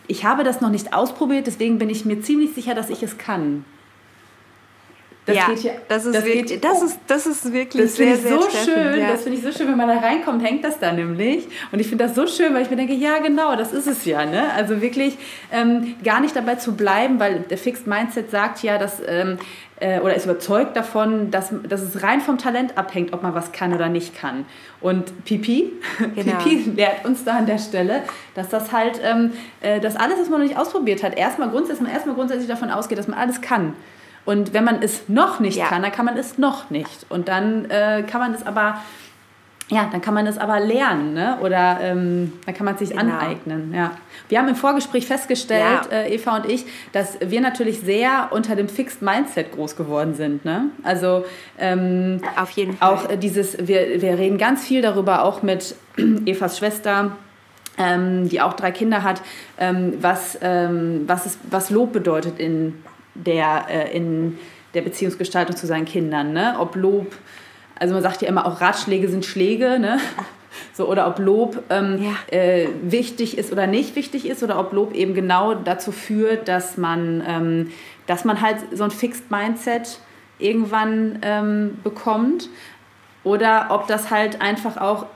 ich 0.06 0.24
habe 0.24 0.44
das 0.44 0.60
noch 0.60 0.70
nicht 0.70 0.92
ausprobiert, 0.92 1.46
deswegen 1.46 1.78
bin 1.78 1.90
ich 1.90 2.04
mir 2.04 2.20
ziemlich 2.20 2.54
sicher, 2.54 2.74
dass 2.74 2.90
ich 2.90 3.02
es 3.02 3.18
kann. 3.18 3.64
Das 5.26 5.34
ja, 5.34 5.48
geht 5.48 5.62
ja, 5.64 5.72
das 5.88 6.06
ist, 6.06 6.14
das 6.14 6.24
wirklich, 6.24 6.46
geht, 6.46 6.64
das, 6.64 6.82
ist, 6.82 7.00
das 7.08 7.26
ist 7.26 7.52
wirklich 7.52 7.82
das 7.82 7.96
sehr, 7.96 8.16
sehr 8.16 8.40
so 8.40 8.48
schön. 8.48 9.00
Ja. 9.00 9.10
Das 9.10 9.24
finde 9.24 9.38
ich 9.38 9.44
so 9.44 9.50
schön, 9.50 9.68
wenn 9.68 9.76
man 9.76 9.88
da 9.88 9.98
reinkommt, 9.98 10.44
hängt 10.44 10.62
das 10.62 10.78
da 10.78 10.92
nämlich. 10.92 11.48
Und 11.72 11.80
ich 11.80 11.88
finde 11.88 12.04
das 12.04 12.14
so 12.14 12.28
schön, 12.28 12.54
weil 12.54 12.62
ich 12.62 12.70
mir 12.70 12.76
denke, 12.76 12.92
ja 12.92 13.18
genau, 13.18 13.56
das 13.56 13.72
ist 13.72 13.88
es 13.88 14.04
ja. 14.04 14.24
Ne? 14.24 14.52
Also 14.54 14.80
wirklich 14.80 15.18
ähm, 15.50 15.96
gar 16.04 16.20
nicht 16.20 16.36
dabei 16.36 16.54
zu 16.54 16.76
bleiben, 16.76 17.18
weil 17.18 17.40
der 17.40 17.58
Fixed 17.58 17.88
Mindset 17.88 18.30
sagt 18.30 18.62
ja, 18.62 18.78
dass 18.78 19.02
ähm, 19.04 19.38
äh, 19.80 19.98
oder 20.00 20.14
ist 20.14 20.26
überzeugt 20.26 20.76
davon, 20.76 21.32
dass, 21.32 21.52
dass 21.68 21.82
es 21.82 22.04
rein 22.04 22.20
vom 22.20 22.38
Talent 22.38 22.78
abhängt, 22.78 23.12
ob 23.12 23.22
man 23.22 23.34
was 23.34 23.50
kann 23.50 23.74
oder 23.74 23.88
nicht 23.88 24.16
kann. 24.16 24.46
Und 24.80 25.24
Pipi, 25.24 25.72
genau. 26.14 26.38
Pipi 26.38 26.70
lehrt 26.70 27.04
uns 27.04 27.24
da 27.24 27.38
an 27.38 27.46
der 27.46 27.58
Stelle, 27.58 28.02
dass 28.34 28.48
das 28.48 28.72
halt, 28.72 29.00
ähm, 29.02 29.32
äh, 29.60 29.80
das 29.80 29.96
alles, 29.96 30.20
was 30.20 30.30
man 30.30 30.40
noch 30.40 30.46
nicht 30.46 30.58
ausprobiert 30.58 31.02
hat, 31.02 31.16
erstmal 31.18 31.50
grundsätzlich, 31.50 31.90
erstmal 31.90 32.14
grundsätzlich 32.14 32.48
davon 32.48 32.70
ausgeht, 32.70 32.96
dass 32.96 33.08
man 33.08 33.18
alles 33.18 33.40
kann. 33.40 33.74
Und 34.26 34.52
wenn 34.52 34.64
man 34.64 34.82
es 34.82 35.08
noch 35.08 35.40
nicht 35.40 35.56
ja. 35.56 35.66
kann, 35.66 35.82
dann 35.82 35.92
kann 35.92 36.04
man 36.04 36.18
es 36.18 36.36
noch 36.36 36.68
nicht. 36.68 37.06
Und 37.08 37.28
dann 37.28 37.70
äh, 37.70 38.02
kann 38.02 38.20
man 38.20 38.34
es 38.34 38.44
aber, 38.44 38.82
ja, 39.68 39.88
dann 39.90 40.00
kann 40.00 40.14
man 40.14 40.26
es 40.26 40.36
aber 40.36 40.58
lernen, 40.58 41.14
ne? 41.14 41.38
Oder 41.42 41.78
ähm, 41.80 42.32
dann 42.44 42.54
kann 42.54 42.64
man 42.64 42.74
es 42.74 42.80
sich 42.80 42.90
genau. 42.90 43.02
aneignen. 43.02 43.72
Ja. 43.72 43.92
Wir 44.28 44.40
haben 44.40 44.48
im 44.48 44.56
Vorgespräch 44.56 45.06
festgestellt, 45.06 45.88
ja. 45.90 45.96
äh, 45.96 46.12
Eva 46.12 46.36
und 46.36 46.46
ich, 46.46 46.66
dass 46.92 47.18
wir 47.20 47.40
natürlich 47.40 47.80
sehr 47.80 48.28
unter 48.32 48.56
dem 48.56 48.68
Fixed 48.68 49.00
Mindset 49.00 49.52
groß 49.52 49.76
geworden 49.76 50.14
sind. 50.14 50.44
Ne? 50.44 50.70
Also 50.82 51.24
ähm, 51.56 52.20
auf 52.36 52.50
jeden 52.50 52.76
Fall. 52.76 52.94
Auch 52.94 53.08
äh, 53.08 53.16
dieses, 53.16 53.56
wir, 53.68 54.02
wir 54.02 54.18
reden 54.18 54.38
ganz 54.38 54.64
viel 54.64 54.82
darüber, 54.82 55.22
auch 55.22 55.44
mit 55.44 55.76
Evas 55.96 56.58
Schwester. 56.58 57.12
Ähm, 57.78 58.30
die 58.30 58.40
auch 58.40 58.54
drei 58.54 58.70
Kinder 58.70 59.02
hat, 59.02 59.20
ähm, 59.58 59.98
was, 60.00 60.38
ähm, 60.40 61.02
was, 61.06 61.26
ist, 61.26 61.38
was 61.50 61.68
Lob 61.68 61.92
bedeutet 61.92 62.38
in 62.38 62.72
der, 63.24 63.66
äh, 63.68 63.96
in 63.96 64.38
der 64.74 64.82
Beziehungsgestaltung 64.82 65.56
zu 65.56 65.66
seinen 65.66 65.84
Kindern. 65.84 66.32
Ne? 66.32 66.56
Ob 66.58 66.76
Lob, 66.76 67.14
also 67.78 67.94
man 67.94 68.02
sagt 68.02 68.22
ja 68.22 68.28
immer 68.28 68.46
auch 68.46 68.60
Ratschläge 68.60 69.08
sind 69.08 69.24
Schläge, 69.24 69.78
ne? 69.78 69.98
So, 70.72 70.88
oder 70.88 71.06
ob 71.06 71.18
Lob 71.18 71.62
ähm, 71.70 72.02
ja. 72.02 72.38
äh, 72.38 72.68
wichtig 72.82 73.36
ist 73.36 73.52
oder 73.52 73.66
nicht 73.66 73.94
wichtig 73.94 74.26
ist, 74.26 74.42
oder 74.42 74.58
ob 74.58 74.72
Lob 74.72 74.94
eben 74.94 75.14
genau 75.14 75.54
dazu 75.54 75.92
führt, 75.92 76.48
dass 76.48 76.76
man, 76.76 77.22
ähm, 77.26 77.72
dass 78.06 78.24
man 78.24 78.40
halt 78.40 78.58
so 78.72 78.84
ein 78.84 78.90
Fixed 78.90 79.30
Mindset 79.30 79.98
irgendwann 80.38 81.18
ähm, 81.22 81.78
bekommt. 81.82 82.48
Oder 83.24 83.68
ob 83.70 83.86
das 83.86 84.10
halt 84.10 84.40
einfach 84.40 84.76
auch 84.76 85.06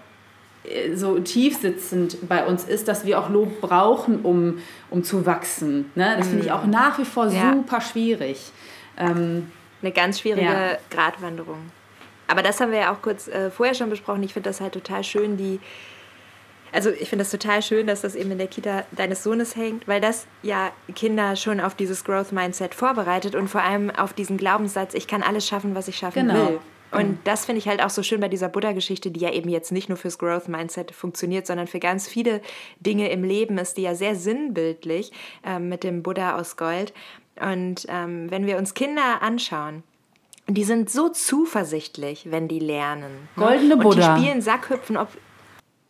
so 0.94 1.18
tief 1.18 1.58
sitzend 1.58 2.28
bei 2.28 2.44
uns 2.44 2.64
ist, 2.64 2.86
dass 2.88 3.06
wir 3.06 3.18
auch 3.18 3.30
Lob 3.30 3.60
brauchen, 3.60 4.20
um, 4.20 4.58
um 4.90 5.02
zu 5.02 5.24
wachsen. 5.24 5.90
Ne? 5.94 6.14
Das 6.18 6.28
finde 6.28 6.44
ich 6.44 6.52
auch 6.52 6.66
nach 6.66 6.98
wie 6.98 7.04
vor 7.04 7.28
ja. 7.28 7.52
super 7.52 7.80
schwierig. 7.80 8.52
Ähm, 8.98 9.50
Eine 9.82 9.92
ganz 9.92 10.20
schwierige 10.20 10.44
ja. 10.44 10.78
Gratwanderung. 10.90 11.70
Aber 12.26 12.42
das 12.42 12.60
haben 12.60 12.70
wir 12.70 12.80
ja 12.80 12.92
auch 12.92 13.02
kurz 13.02 13.26
äh, 13.26 13.50
vorher 13.50 13.74
schon 13.74 13.90
besprochen. 13.90 14.22
Ich 14.22 14.34
finde 14.34 14.50
das 14.50 14.60
halt 14.60 14.74
total 14.74 15.02
schön, 15.02 15.36
die. 15.36 15.58
Also 16.72 16.90
ich 16.90 17.08
finde 17.08 17.24
das 17.24 17.32
total 17.32 17.62
schön, 17.62 17.88
dass 17.88 18.02
das 18.02 18.14
eben 18.14 18.30
in 18.30 18.38
der 18.38 18.46
Kita 18.46 18.84
deines 18.92 19.24
Sohnes 19.24 19.56
hängt, 19.56 19.88
weil 19.88 20.00
das 20.00 20.28
ja 20.42 20.70
Kinder 20.94 21.34
schon 21.34 21.58
auf 21.58 21.74
dieses 21.74 22.04
Growth 22.04 22.30
Mindset 22.30 22.76
vorbereitet 22.76 23.34
und 23.34 23.48
vor 23.48 23.62
allem 23.62 23.90
auf 23.90 24.12
diesen 24.12 24.36
Glaubenssatz, 24.36 24.94
ich 24.94 25.08
kann 25.08 25.24
alles 25.24 25.48
schaffen, 25.48 25.74
was 25.74 25.88
ich 25.88 25.96
schaffen 25.96 26.28
genau. 26.28 26.46
will. 26.46 26.60
Und 26.92 27.08
mhm. 27.08 27.18
das 27.24 27.44
finde 27.44 27.60
ich 27.60 27.68
halt 27.68 27.82
auch 27.82 27.90
so 27.90 28.02
schön 28.02 28.20
bei 28.20 28.28
dieser 28.28 28.48
Buddha-Geschichte, 28.48 29.10
die 29.10 29.20
ja 29.20 29.32
eben 29.32 29.48
jetzt 29.48 29.72
nicht 29.72 29.88
nur 29.88 29.98
fürs 29.98 30.18
Growth-Mindset 30.18 30.92
funktioniert, 30.92 31.46
sondern 31.46 31.66
für 31.66 31.80
ganz 31.80 32.08
viele 32.08 32.40
Dinge 32.80 33.10
im 33.10 33.24
Leben 33.24 33.58
ist, 33.58 33.76
die 33.76 33.82
ja 33.82 33.94
sehr 33.94 34.16
sinnbildlich 34.16 35.12
äh, 35.44 35.58
mit 35.58 35.84
dem 35.84 36.02
Buddha 36.02 36.36
aus 36.36 36.56
Gold. 36.56 36.92
Und 37.40 37.86
ähm, 37.88 38.30
wenn 38.30 38.46
wir 38.46 38.58
uns 38.58 38.74
Kinder 38.74 39.22
anschauen, 39.22 39.82
die 40.48 40.64
sind 40.64 40.90
so 40.90 41.08
zuversichtlich, 41.08 42.30
wenn 42.30 42.48
die 42.48 42.58
lernen. 42.58 43.28
Ne? 43.36 43.44
Goldene 43.44 43.76
ne? 43.76 43.82
Buddha. 43.82 44.14
Und 44.14 44.18
die 44.18 44.22
spielen 44.22 44.42
Sackhüpfen, 44.42 44.96
ob, 44.96 45.08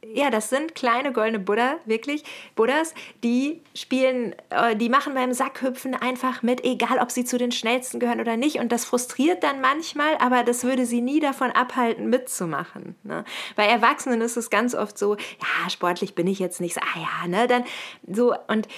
ja, 0.03 0.31
das 0.31 0.49
sind 0.49 0.75
kleine 0.75 1.13
goldene 1.13 1.39
Buddha, 1.39 1.77
wirklich, 1.85 2.25
Buddhas, 2.57 2.95
die 3.23 3.61
spielen, 3.75 4.35
äh, 4.49 4.75
die 4.75 4.89
machen 4.89 5.15
beim 5.15 5.33
Sackhüpfen 5.33 5.95
einfach 5.95 6.43
mit, 6.43 6.65
egal 6.65 6.99
ob 6.99 7.11
sie 7.11 7.25
zu 7.25 7.37
den 7.37 7.53
schnellsten 7.53 8.01
gehören 8.01 8.21
oder 8.21 8.37
nicht. 8.37 8.59
Und 8.59 8.73
das 8.73 8.85
frustriert 8.85 9.43
dann 9.43 9.61
manchmal, 9.61 10.17
aber 10.19 10.43
das 10.43 10.65
würde 10.65 10.87
sie 10.87 11.03
nie 11.03 11.21
davon 11.21 11.51
abhalten, 11.51 12.09
mitzumachen. 12.09 12.97
Ne? 13.03 13.25
Bei 13.57 13.67
Erwachsenen 13.67 14.23
ist 14.23 14.37
es 14.37 14.49
ganz 14.49 14.75
oft 14.75 14.97
so, 14.97 15.17
ja, 15.17 15.71
sportlich 15.71 16.15
bin 16.15 16.27
ich 16.27 16.39
jetzt 16.39 16.61
nicht 16.61 16.79
ah 16.79 16.99
ja, 16.99 17.29
ne, 17.29 17.47
dann 17.47 17.65
so, 18.11 18.35
und 18.49 18.69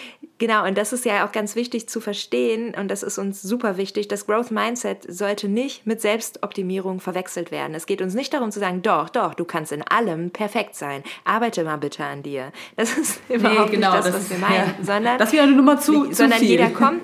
genau, 0.43 0.67
und 0.67 0.77
das 0.77 0.93
ist 0.93 1.05
ja 1.05 1.25
auch 1.25 1.31
ganz 1.31 1.55
wichtig 1.55 1.89
zu 1.89 2.01
verstehen, 2.01 2.75
und 2.75 2.91
das 2.91 3.05
ist 3.05 3.17
uns 3.17 3.41
super 3.41 3.77
wichtig, 3.77 4.09
das 4.09 4.27
Growth 4.27 4.51
Mindset 4.51 5.07
sollte 5.09 5.47
nicht 5.49 5.87
mit 5.87 6.01
Selbstoptimierung 6.01 6.99
verwechselt 6.99 7.53
werden. 7.53 7.77
Es 7.77 7.87
geht 7.87 8.03
uns 8.03 8.15
nicht 8.15 8.35
darum 8.35 8.51
zu 8.51 8.59
sagen, 8.59 8.83
doch, 8.83 9.09
doch, 9.09 9.35
du 9.35 9.45
kannst 9.45 9.71
in 9.71 9.83
allem 9.83 10.33
perfekt 10.33 10.75
sein 10.75 11.05
arbeite 11.25 11.63
mal 11.63 11.77
bitte 11.77 12.05
an 12.05 12.23
dir. 12.23 12.53
Das 12.77 12.97
ist 12.99 13.21
überhaupt 13.29 13.71
nee, 13.71 13.77
genau, 13.77 13.95
nicht 13.95 14.07
das, 14.07 14.13
das 14.13 14.25
was 14.25 14.31
wir 14.31 14.39
meinen, 14.39 14.75
ja. 14.79 14.85
sondern 14.85 15.19
das 15.19 15.33
wäre 15.33 15.45
eine 15.45 15.53
Nummer 15.53 15.79
zu, 15.79 16.07
zu 16.07 16.15
sondern 16.15 16.41
viel. 16.41 16.51
jeder 16.51 16.71
kommt, 16.71 17.03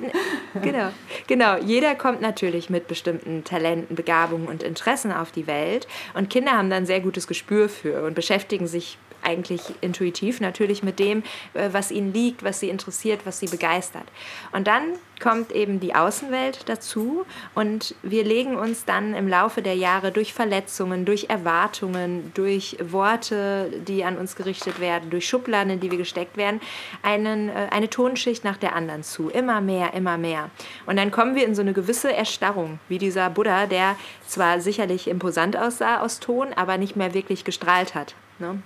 genau, 0.60 0.88
genau, 1.26 1.56
jeder 1.58 1.94
kommt 1.94 2.20
natürlich 2.20 2.70
mit 2.70 2.88
bestimmten 2.88 3.44
Talenten, 3.44 3.94
Begabungen 3.94 4.48
und 4.48 4.62
Interessen 4.64 5.12
auf 5.12 5.30
die 5.30 5.46
Welt. 5.46 5.86
Und 6.14 6.28
Kinder 6.30 6.52
haben 6.52 6.70
dann 6.70 6.86
sehr 6.86 7.00
gutes 7.00 7.26
Gespür 7.26 7.68
für 7.68 8.04
und 8.04 8.14
beschäftigen 8.14 8.66
sich 8.66 8.98
eigentlich 9.22 9.62
intuitiv 9.80 10.40
natürlich 10.40 10.82
mit 10.82 10.98
dem, 10.98 11.22
äh, 11.54 11.70
was 11.72 11.90
ihnen 11.90 12.12
liegt, 12.12 12.42
was 12.42 12.60
sie 12.60 12.68
interessiert, 12.68 13.20
was 13.24 13.40
sie 13.40 13.46
begeistert. 13.46 14.06
Und 14.52 14.66
dann 14.66 14.94
kommt 15.20 15.52
eben 15.52 15.80
die 15.80 15.94
Außenwelt 15.94 16.68
dazu 16.68 17.24
und 17.54 17.94
wir 18.02 18.24
legen 18.24 18.56
uns 18.56 18.84
dann 18.84 19.14
im 19.14 19.28
Laufe 19.28 19.62
der 19.62 19.74
Jahre 19.74 20.12
durch 20.12 20.32
Verletzungen, 20.32 21.04
durch 21.04 21.26
Erwartungen, 21.28 22.32
durch 22.34 22.76
Worte, 22.80 23.70
die 23.86 24.04
an 24.04 24.16
uns 24.16 24.36
gerichtet 24.36 24.80
werden, 24.80 25.10
durch 25.10 25.28
Schubladen, 25.28 25.72
in 25.72 25.80
die 25.80 25.90
wir 25.90 25.98
gesteckt 25.98 26.36
werden, 26.36 26.60
einen, 27.02 27.48
äh, 27.48 27.68
eine 27.70 27.90
Tonschicht 27.90 28.44
nach 28.44 28.56
der 28.56 28.74
anderen 28.74 29.02
zu. 29.02 29.28
Immer 29.28 29.60
mehr, 29.60 29.94
immer 29.94 30.18
mehr. 30.18 30.50
Und 30.86 30.96
dann 30.96 31.10
kommen 31.10 31.34
wir 31.34 31.44
in 31.44 31.54
so 31.54 31.62
eine 31.62 31.72
gewisse 31.72 32.12
Erstarrung, 32.12 32.78
wie 32.88 32.98
dieser 32.98 33.30
Buddha, 33.30 33.66
der 33.66 33.96
zwar 34.26 34.60
sicherlich 34.60 35.08
imposant 35.08 35.56
aussah 35.56 36.00
aus 36.00 36.20
Ton, 36.20 36.52
aber 36.54 36.78
nicht 36.78 36.96
mehr 36.96 37.14
wirklich 37.14 37.44
gestrahlt 37.44 37.94
hat. 37.94 38.14
Ne? 38.38 38.62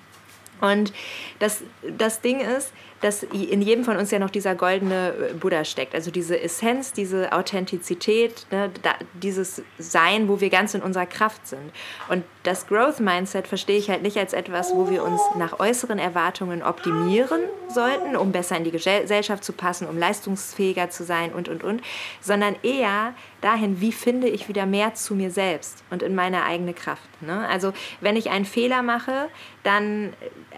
Und 0.62 0.92
das, 1.40 1.62
das 1.98 2.20
Ding 2.20 2.40
ist, 2.40 2.72
dass 3.02 3.24
in 3.24 3.60
jedem 3.60 3.84
von 3.84 3.96
uns 3.96 4.10
ja 4.12 4.18
noch 4.18 4.30
dieser 4.30 4.54
goldene 4.54 5.12
äh, 5.30 5.34
Buddha 5.34 5.64
steckt. 5.64 5.94
Also 5.94 6.10
diese 6.10 6.40
Essenz, 6.40 6.92
diese 6.92 7.32
Authentizität, 7.32 8.46
ne, 8.50 8.70
da, 8.82 8.94
dieses 9.14 9.62
Sein, 9.78 10.28
wo 10.28 10.40
wir 10.40 10.50
ganz 10.50 10.74
in 10.74 10.82
unserer 10.82 11.06
Kraft 11.06 11.46
sind. 11.46 11.72
Und 12.08 12.24
das 12.44 12.66
Growth 12.66 13.00
Mindset 13.00 13.48
verstehe 13.48 13.76
ich 13.76 13.90
halt 13.90 14.02
nicht 14.02 14.16
als 14.16 14.32
etwas, 14.32 14.72
wo 14.72 14.88
wir 14.88 15.02
uns 15.02 15.20
nach 15.36 15.58
äußeren 15.58 15.98
Erwartungen 15.98 16.62
optimieren 16.62 17.40
sollten, 17.68 18.16
um 18.16 18.32
besser 18.32 18.56
in 18.56 18.64
die 18.64 18.70
Gesellschaft 18.70 19.44
zu 19.44 19.52
passen, 19.52 19.88
um 19.88 19.98
leistungsfähiger 19.98 20.90
zu 20.90 21.04
sein 21.04 21.32
und, 21.32 21.48
und, 21.48 21.64
und, 21.64 21.82
sondern 22.20 22.54
eher 22.62 23.14
dahin, 23.40 23.80
wie 23.80 23.92
finde 23.92 24.28
ich 24.28 24.48
wieder 24.48 24.66
mehr 24.66 24.94
zu 24.94 25.14
mir 25.14 25.30
selbst 25.30 25.82
und 25.90 26.02
in 26.02 26.14
meine 26.14 26.44
eigene 26.44 26.74
Kraft. 26.74 27.08
Ne? 27.20 27.48
Also 27.48 27.72
wenn 28.00 28.16
ich 28.16 28.30
einen 28.30 28.44
Fehler 28.44 28.82
mache, 28.82 29.28
dann 29.64 30.12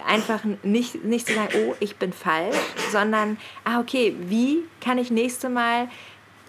einfach 0.07 0.43
nicht, 0.63 1.03
nicht 1.03 1.27
zu 1.27 1.33
sagen, 1.33 1.49
oh, 1.55 1.75
ich 1.79 1.95
bin 1.97 2.13
falsch 2.13 2.34
falsch, 2.35 2.57
sondern, 2.91 3.37
ah, 3.63 3.79
okay, 3.79 4.15
wie 4.19 4.63
kann 4.81 4.97
ich 4.97 5.11
nächste 5.11 5.49
Mal 5.49 5.87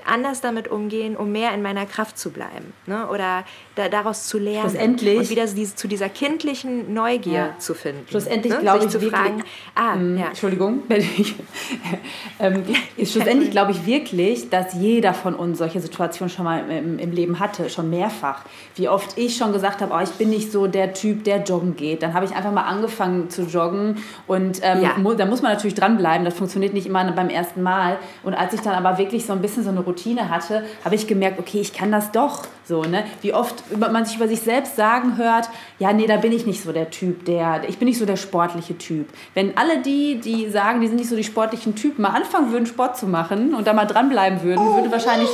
anders 0.05 0.41
damit 0.41 0.69
umgehen, 0.69 1.17
um 1.17 1.33
mehr 1.33 1.53
in 1.53 1.63
meiner 1.63 1.87
Kraft 1.87 2.19
zu 2.19 2.31
bleiben 2.31 2.73
ne? 2.87 3.09
oder 3.09 3.45
da, 3.77 3.91
daraus 3.91 4.27
zu 4.27 4.39
lernen 4.39 4.71
Schlussendlich, 4.71 5.19
und 5.19 5.31
wieder 5.31 5.47
diese, 5.47 5.77
zu 5.77 5.87
dieser 5.87 6.09
kindlichen 6.09 6.95
Neugier 6.95 7.33
ja. 7.33 7.59
zu 7.59 7.75
finden. 7.75 8.07
Schlussendlich 8.09 8.55
ne? 8.55 8.61
glaube 8.61 8.85
ich 8.87 8.91
zu 8.91 9.03
wirklich, 9.03 9.21
fragen, 9.21 9.45
ah, 9.75 9.95
ähm, 9.95 10.19
ja. 10.19 10.27
Entschuldigung, 10.29 10.83
ähm, 12.41 12.63
schlussendlich 12.97 13.51
glaube 13.51 13.73
ich 13.73 13.85
wirklich, 13.85 14.49
dass 14.49 14.73
jeder 14.73 15.13
von 15.13 15.35
uns 15.35 15.59
solche 15.59 15.81
Situationen 15.81 16.31
schon 16.35 16.47
mal 16.47 16.69
im, 16.71 16.99
im, 16.99 17.13
Leben 17.13 17.39
hatte, 17.39 17.69
schon 17.69 17.91
mehrfach. 17.91 18.45
Wie 18.77 18.89
oft 18.89 19.19
ich 19.19 19.37
schon 19.37 19.53
gesagt 19.53 19.83
habe, 19.83 19.93
oh, 19.95 20.01
ich 20.03 20.11
bin 20.13 20.31
nicht 20.31 20.51
so 20.51 20.67
der 20.67 20.95
Typ, 20.95 21.25
der 21.25 21.43
joggen 21.43 21.77
geht. 21.77 22.03
Dann 22.03 22.15
habe 22.15 22.25
ich 22.25 22.35
einfach 22.35 22.53
mal 22.53 22.63
angefangen 22.65 23.29
zu 23.29 23.43
joggen 23.43 23.99
und 24.27 24.61
ähm, 24.63 24.83
ja. 24.83 24.95
mu 24.97 25.13
da 25.13 25.27
muss 25.27 25.43
man 25.43 25.53
natürlich 25.53 25.75
dranbleiben. 25.75 26.25
Das 26.25 26.35
funktioniert 26.35 26.73
nicht 26.73 26.87
immer 26.87 27.05
beim 27.13 27.29
ersten 27.29 27.63
Mal. 27.63 27.99
Und 28.23 28.33
als 28.33 28.55
ich 28.55 28.63
dann 28.63 28.75
aber 28.75 28.97
wirklich 28.97 29.27
so 29.27 29.35
ein 29.35 29.43
bisschen 29.43 29.65
so 29.65 29.71
eine 29.71 29.81
Routine 29.81 30.31
hatte, 30.31 30.65
habe 30.83 30.95
ich 30.95 31.07
gemerkt, 31.07 31.39
okay, 31.39 31.61
ich 31.61 31.75
kann 31.75 31.93
das 31.93 32.11
doch. 32.11 32.45
So, 32.69 32.83
ne? 32.83 33.05
Wie 33.23 33.33
oft 33.33 33.63
man 33.79 34.05
sich 34.05 34.17
über 34.17 34.27
sich 34.27 34.41
selbst 34.41 34.75
sagen 34.75 35.17
hört, 35.17 35.49
ja, 35.79 35.93
nee, 35.93 36.09
da 36.09 36.17
bin 36.17 36.33
ich 36.33 36.47
nicht 36.47 36.63
so 36.63 36.73
der 36.73 36.91
Typ, 36.91 37.25
der, 37.25 37.63
ich 37.69 37.79
bin 37.79 37.87
nicht 37.87 37.99
so 37.99 38.07
der 38.07 38.17
sportliche 38.17 38.77
Typ. 38.77 39.07
Wenn 39.35 39.57
alle 39.57 39.79
die, 39.83 40.19
die 40.19 40.51
sagen, 40.51 40.81
die 40.81 40.89
sind 40.89 40.97
nicht 40.97 41.09
so 41.09 41.15
die 41.15 41.23
sportlichen 41.23 41.77
Typen, 41.77 42.03
mal 42.03 42.11
anfangen 42.11 42.51
würden, 42.51 42.67
Sport 42.67 42.97
zu 42.97 43.07
machen 43.07 43.55
und 43.55 43.69
da 43.69 43.73
mal 43.73 43.85
dranbleiben 43.85 44.43
würden, 44.43 44.75
würde 44.75 44.91
wahrscheinlich 44.91 45.29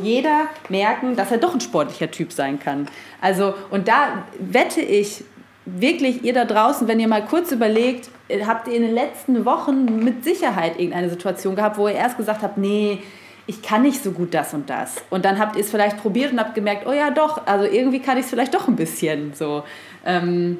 jeder 0.00 0.48
merken, 0.70 1.14
dass 1.14 1.30
er 1.30 1.38
doch 1.38 1.52
ein 1.52 1.60
sportlicher 1.60 2.10
Typ 2.10 2.32
sein 2.32 2.58
kann. 2.58 2.88
Also, 3.20 3.52
und 3.70 3.88
da 3.88 4.24
wette 4.38 4.80
ich 4.80 5.24
wirklich, 5.66 6.24
ihr 6.24 6.32
da 6.32 6.46
draußen, 6.46 6.88
wenn 6.88 7.00
ihr 7.00 7.08
mal 7.08 7.24
kurz 7.24 7.52
überlegt, 7.52 8.08
habt 8.46 8.68
ihr 8.68 8.74
in 8.74 8.82
den 8.82 8.94
letzten 8.94 9.44
Wochen 9.44 10.02
mit 10.02 10.24
Sicherheit 10.24 10.78
irgendeine 10.78 11.10
Situation 11.10 11.54
gehabt, 11.54 11.76
wo 11.76 11.88
ihr 11.88 11.94
erst 11.94 12.16
gesagt 12.16 12.42
habt, 12.42 12.56
nee, 12.56 13.02
ich 13.48 13.62
kann 13.62 13.82
nicht 13.82 14.04
so 14.04 14.12
gut 14.12 14.34
das 14.34 14.52
und 14.52 14.68
das. 14.68 15.02
Und 15.08 15.24
dann 15.24 15.38
habt 15.38 15.56
ihr 15.56 15.62
es 15.62 15.70
vielleicht 15.70 15.96
probiert 15.96 16.32
und 16.32 16.38
habt 16.38 16.54
gemerkt, 16.54 16.86
oh 16.86 16.92
ja, 16.92 17.10
doch, 17.10 17.46
also 17.46 17.64
irgendwie 17.64 17.98
kann 17.98 18.18
ich 18.18 18.24
es 18.24 18.30
vielleicht 18.30 18.54
doch 18.54 18.68
ein 18.68 18.76
bisschen 18.76 19.32
so. 19.34 19.64
Ähm, 20.04 20.58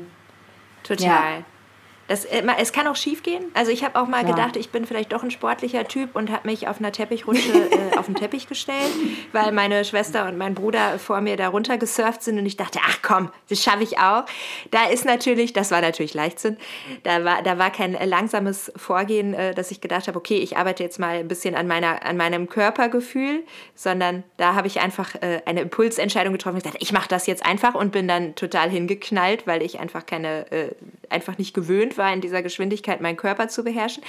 Total. 0.82 1.06
Ja. 1.06 1.44
Das, 2.08 2.24
äh, 2.24 2.42
es 2.58 2.72
kann 2.72 2.86
auch 2.86 2.96
schief 2.96 3.22
gehen. 3.22 3.44
Also 3.54 3.70
ich 3.70 3.84
habe 3.84 4.00
auch 4.00 4.08
mal 4.08 4.22
ja. 4.22 4.30
gedacht, 4.30 4.56
ich 4.56 4.70
bin 4.70 4.86
vielleicht 4.86 5.12
doch 5.12 5.22
ein 5.22 5.30
sportlicher 5.30 5.86
Typ 5.86 6.16
und 6.16 6.30
habe 6.32 6.48
mich 6.48 6.66
auf 6.66 6.78
einer 6.78 6.90
Teppichrutsche 6.90 7.52
äh, 7.70 7.98
auf 7.98 8.06
den 8.06 8.14
Teppich 8.14 8.48
gestellt, 8.48 8.90
weil 9.32 9.52
meine 9.52 9.84
Schwester 9.84 10.26
und 10.26 10.38
mein 10.38 10.54
Bruder 10.54 10.98
vor 10.98 11.20
mir 11.20 11.36
da 11.36 11.48
runter 11.48 11.76
gesurft 11.76 12.22
sind 12.22 12.38
und 12.38 12.46
ich 12.46 12.56
dachte, 12.56 12.80
ach 12.82 12.98
komm, 13.02 13.30
das 13.50 13.62
schaffe 13.62 13.82
ich 13.82 13.98
auch. 13.98 14.24
Da 14.70 14.86
ist 14.86 15.04
natürlich, 15.04 15.52
das 15.52 15.70
war 15.70 15.82
natürlich 15.82 16.14
Leichtsinn, 16.14 16.56
da 17.02 17.24
war, 17.24 17.42
da 17.42 17.58
war 17.58 17.70
kein 17.70 17.92
langsames 17.92 18.72
Vorgehen, 18.74 19.34
äh, 19.34 19.54
dass 19.54 19.70
ich 19.70 19.82
gedacht 19.82 20.08
habe, 20.08 20.18
okay, 20.18 20.38
ich 20.38 20.56
arbeite 20.56 20.82
jetzt 20.82 20.98
mal 20.98 21.18
ein 21.18 21.28
bisschen 21.28 21.54
an, 21.54 21.66
meiner, 21.66 22.06
an 22.06 22.16
meinem 22.16 22.48
Körpergefühl, 22.48 23.44
sondern 23.74 24.24
da 24.38 24.54
habe 24.54 24.66
ich 24.66 24.80
einfach 24.80 25.14
äh, 25.16 25.42
eine 25.44 25.60
Impulsentscheidung 25.60 26.32
getroffen. 26.32 26.56
Ich 26.56 26.62
dachte, 26.62 26.78
ich 26.80 26.92
mache 26.92 27.08
das 27.08 27.26
jetzt 27.26 27.44
einfach 27.44 27.74
und 27.74 27.92
bin 27.92 28.08
dann 28.08 28.34
total 28.34 28.70
hingeknallt, 28.70 29.46
weil 29.46 29.62
ich 29.62 29.78
einfach 29.78 30.06
keine, 30.06 30.50
äh, 30.50 30.70
einfach 31.10 31.36
nicht 31.36 31.52
gewöhnt 31.52 31.97
war, 31.98 32.12
in 32.12 32.20
dieser 32.20 32.42
Geschwindigkeit 32.42 33.00
meinen 33.00 33.16
Körper 33.16 33.48
zu 33.48 33.64
beherrschen. 33.64 34.02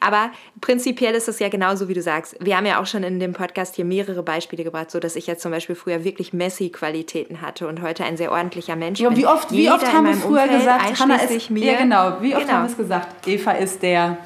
Aber 0.00 0.30
prinzipiell 0.60 1.14
ist 1.14 1.28
es 1.28 1.38
ja 1.38 1.48
genauso, 1.48 1.88
wie 1.88 1.94
du 1.94 2.02
sagst. 2.02 2.36
Wir 2.40 2.56
haben 2.56 2.66
ja 2.66 2.80
auch 2.80 2.86
schon 2.86 3.02
in 3.02 3.20
dem 3.20 3.32
Podcast 3.32 3.76
hier 3.76 3.84
mehrere 3.84 4.22
Beispiele 4.22 4.64
gebracht, 4.64 4.90
so 4.90 5.00
dass 5.00 5.16
ich 5.16 5.26
jetzt 5.26 5.42
zum 5.42 5.50
Beispiel 5.50 5.74
früher 5.74 6.04
wirklich 6.04 6.32
Messi-Qualitäten 6.32 7.40
hatte 7.40 7.68
und 7.68 7.82
heute 7.82 8.04
ein 8.04 8.16
sehr 8.16 8.32
ordentlicher 8.32 8.76
Mensch 8.76 9.00
ja, 9.00 9.08
bin. 9.08 9.18
Wie 9.18 9.26
oft, 9.26 9.52
wie 9.52 9.70
oft 9.70 9.92
haben 9.92 10.06
wir 10.06 10.14
früher 10.14 10.42
Umfeld, 10.42 10.60
gesagt, 10.60 11.00
Hannah 11.00 11.22
ist, 11.22 11.50
mir, 11.50 11.64
ja 11.64 11.78
genau, 11.78 12.16
wie 12.20 12.34
oft 12.34 12.42
genau. 12.42 12.54
haben 12.54 12.64
wir 12.64 12.70
es 12.70 12.76
gesagt, 12.76 13.26
Eva 13.26 13.52
ist 13.52 13.82
der, 13.82 14.18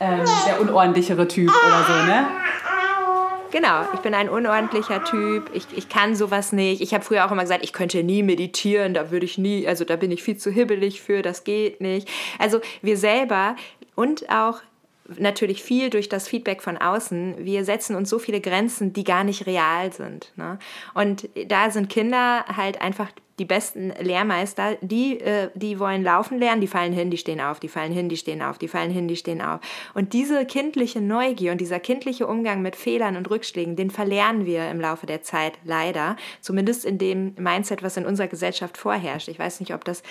ähm, 0.00 0.24
der 0.46 0.60
unordentlichere 0.60 1.28
Typ 1.28 1.50
oder 1.50 1.84
so, 1.86 2.06
ne? 2.06 2.26
Genau, 3.56 3.86
ich 3.94 4.00
bin 4.00 4.12
ein 4.12 4.28
unordentlicher 4.28 5.02
Typ, 5.02 5.48
ich, 5.54 5.66
ich 5.74 5.88
kann 5.88 6.14
sowas 6.14 6.52
nicht. 6.52 6.82
Ich 6.82 6.92
habe 6.92 7.02
früher 7.02 7.24
auch 7.24 7.32
immer 7.32 7.40
gesagt, 7.40 7.64
ich 7.64 7.72
könnte 7.72 8.02
nie 8.02 8.22
meditieren, 8.22 8.92
da 8.92 9.10
würde 9.10 9.24
ich 9.24 9.38
nie, 9.38 9.66
also 9.66 9.86
da 9.86 9.96
bin 9.96 10.10
ich 10.10 10.22
viel 10.22 10.36
zu 10.36 10.50
hibbelig 10.50 11.00
für, 11.00 11.22
das 11.22 11.42
geht 11.42 11.80
nicht. 11.80 12.06
Also 12.38 12.60
wir 12.82 12.98
selber 12.98 13.56
und 13.94 14.28
auch 14.28 14.60
natürlich 15.18 15.62
viel 15.62 15.90
durch 15.90 16.08
das 16.08 16.28
Feedback 16.28 16.62
von 16.62 16.76
außen. 16.76 17.44
Wir 17.44 17.64
setzen 17.64 17.96
uns 17.96 18.10
so 18.10 18.18
viele 18.18 18.40
Grenzen, 18.40 18.92
die 18.92 19.04
gar 19.04 19.24
nicht 19.24 19.46
real 19.46 19.92
sind. 19.92 20.32
Ne? 20.36 20.58
Und 20.94 21.28
da 21.48 21.70
sind 21.70 21.88
Kinder 21.88 22.44
halt 22.46 22.80
einfach 22.80 23.10
die 23.38 23.44
besten 23.44 23.92
Lehrmeister, 24.00 24.76
die, 24.80 25.20
äh, 25.20 25.50
die 25.54 25.78
wollen 25.78 26.02
laufen 26.02 26.38
lernen, 26.38 26.60
die 26.60 26.66
fallen 26.66 26.92
hin, 26.92 27.10
die 27.10 27.18
stehen 27.18 27.40
auf, 27.40 27.60
die 27.60 27.68
fallen 27.68 27.92
hin, 27.92 28.08
die 28.08 28.16
stehen 28.16 28.40
auf, 28.40 28.56
die 28.56 28.68
fallen 28.68 28.90
hin, 28.90 29.08
die 29.08 29.16
stehen 29.16 29.42
auf. 29.42 29.60
Und 29.92 30.14
diese 30.14 30.46
kindliche 30.46 31.00
Neugier 31.00 31.52
und 31.52 31.60
dieser 31.60 31.78
kindliche 31.78 32.26
Umgang 32.26 32.62
mit 32.62 32.76
Fehlern 32.76 33.16
und 33.16 33.28
Rückschlägen, 33.28 33.76
den 33.76 33.90
verlernen 33.90 34.46
wir 34.46 34.70
im 34.70 34.80
Laufe 34.80 35.06
der 35.06 35.22
Zeit 35.22 35.52
leider, 35.64 36.16
zumindest 36.40 36.84
in 36.86 36.96
dem 36.96 37.34
Mindset, 37.38 37.82
was 37.82 37.98
in 37.98 38.06
unserer 38.06 38.28
Gesellschaft 38.28 38.78
vorherrscht. 38.78 39.28
Ich 39.28 39.38
weiß 39.38 39.60
nicht, 39.60 39.74
ob 39.74 39.84
das 39.84 40.02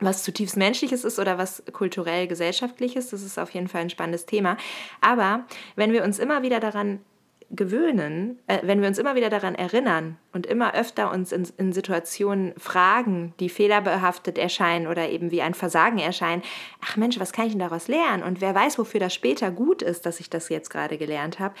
was 0.00 0.22
zutiefst 0.22 0.56
Menschliches 0.56 1.04
ist 1.04 1.18
oder 1.18 1.38
was 1.38 1.62
kulturell 1.72 2.26
Gesellschaftliches. 2.26 3.10
Das 3.10 3.22
ist 3.22 3.38
auf 3.38 3.50
jeden 3.50 3.68
Fall 3.68 3.82
ein 3.82 3.90
spannendes 3.90 4.26
Thema. 4.26 4.56
Aber 5.00 5.44
wenn 5.76 5.92
wir 5.92 6.04
uns 6.04 6.18
immer 6.18 6.42
wieder 6.42 6.60
daran 6.60 7.00
gewöhnen, 7.50 8.38
äh, 8.46 8.58
wenn 8.62 8.80
wir 8.80 8.88
uns 8.88 8.98
immer 8.98 9.14
wieder 9.14 9.30
daran 9.30 9.54
erinnern 9.54 10.16
und 10.32 10.46
immer 10.46 10.74
öfter 10.74 11.10
uns 11.12 11.32
in, 11.32 11.46
in, 11.56 11.72
Situationen 11.72 12.54
fragen, 12.58 13.34
die 13.40 13.48
fehlerbehaftet 13.48 14.38
erscheinen 14.38 14.86
oder 14.86 15.08
eben 15.08 15.30
wie 15.30 15.42
ein 15.42 15.54
Versagen 15.54 15.98
erscheinen, 15.98 16.42
ach 16.84 16.96
Mensch, 16.96 17.18
was 17.20 17.32
kann 17.32 17.46
ich 17.46 17.52
denn 17.52 17.60
daraus 17.60 17.88
lernen? 17.88 18.22
Und 18.22 18.40
wer 18.40 18.54
weiß, 18.54 18.78
wofür 18.78 19.00
das 19.00 19.14
später 19.14 19.50
gut 19.50 19.82
ist, 19.82 20.06
dass 20.06 20.20
ich 20.20 20.30
das 20.30 20.48
jetzt 20.48 20.70
gerade 20.70 20.98
gelernt 20.98 21.38
habe. 21.38 21.54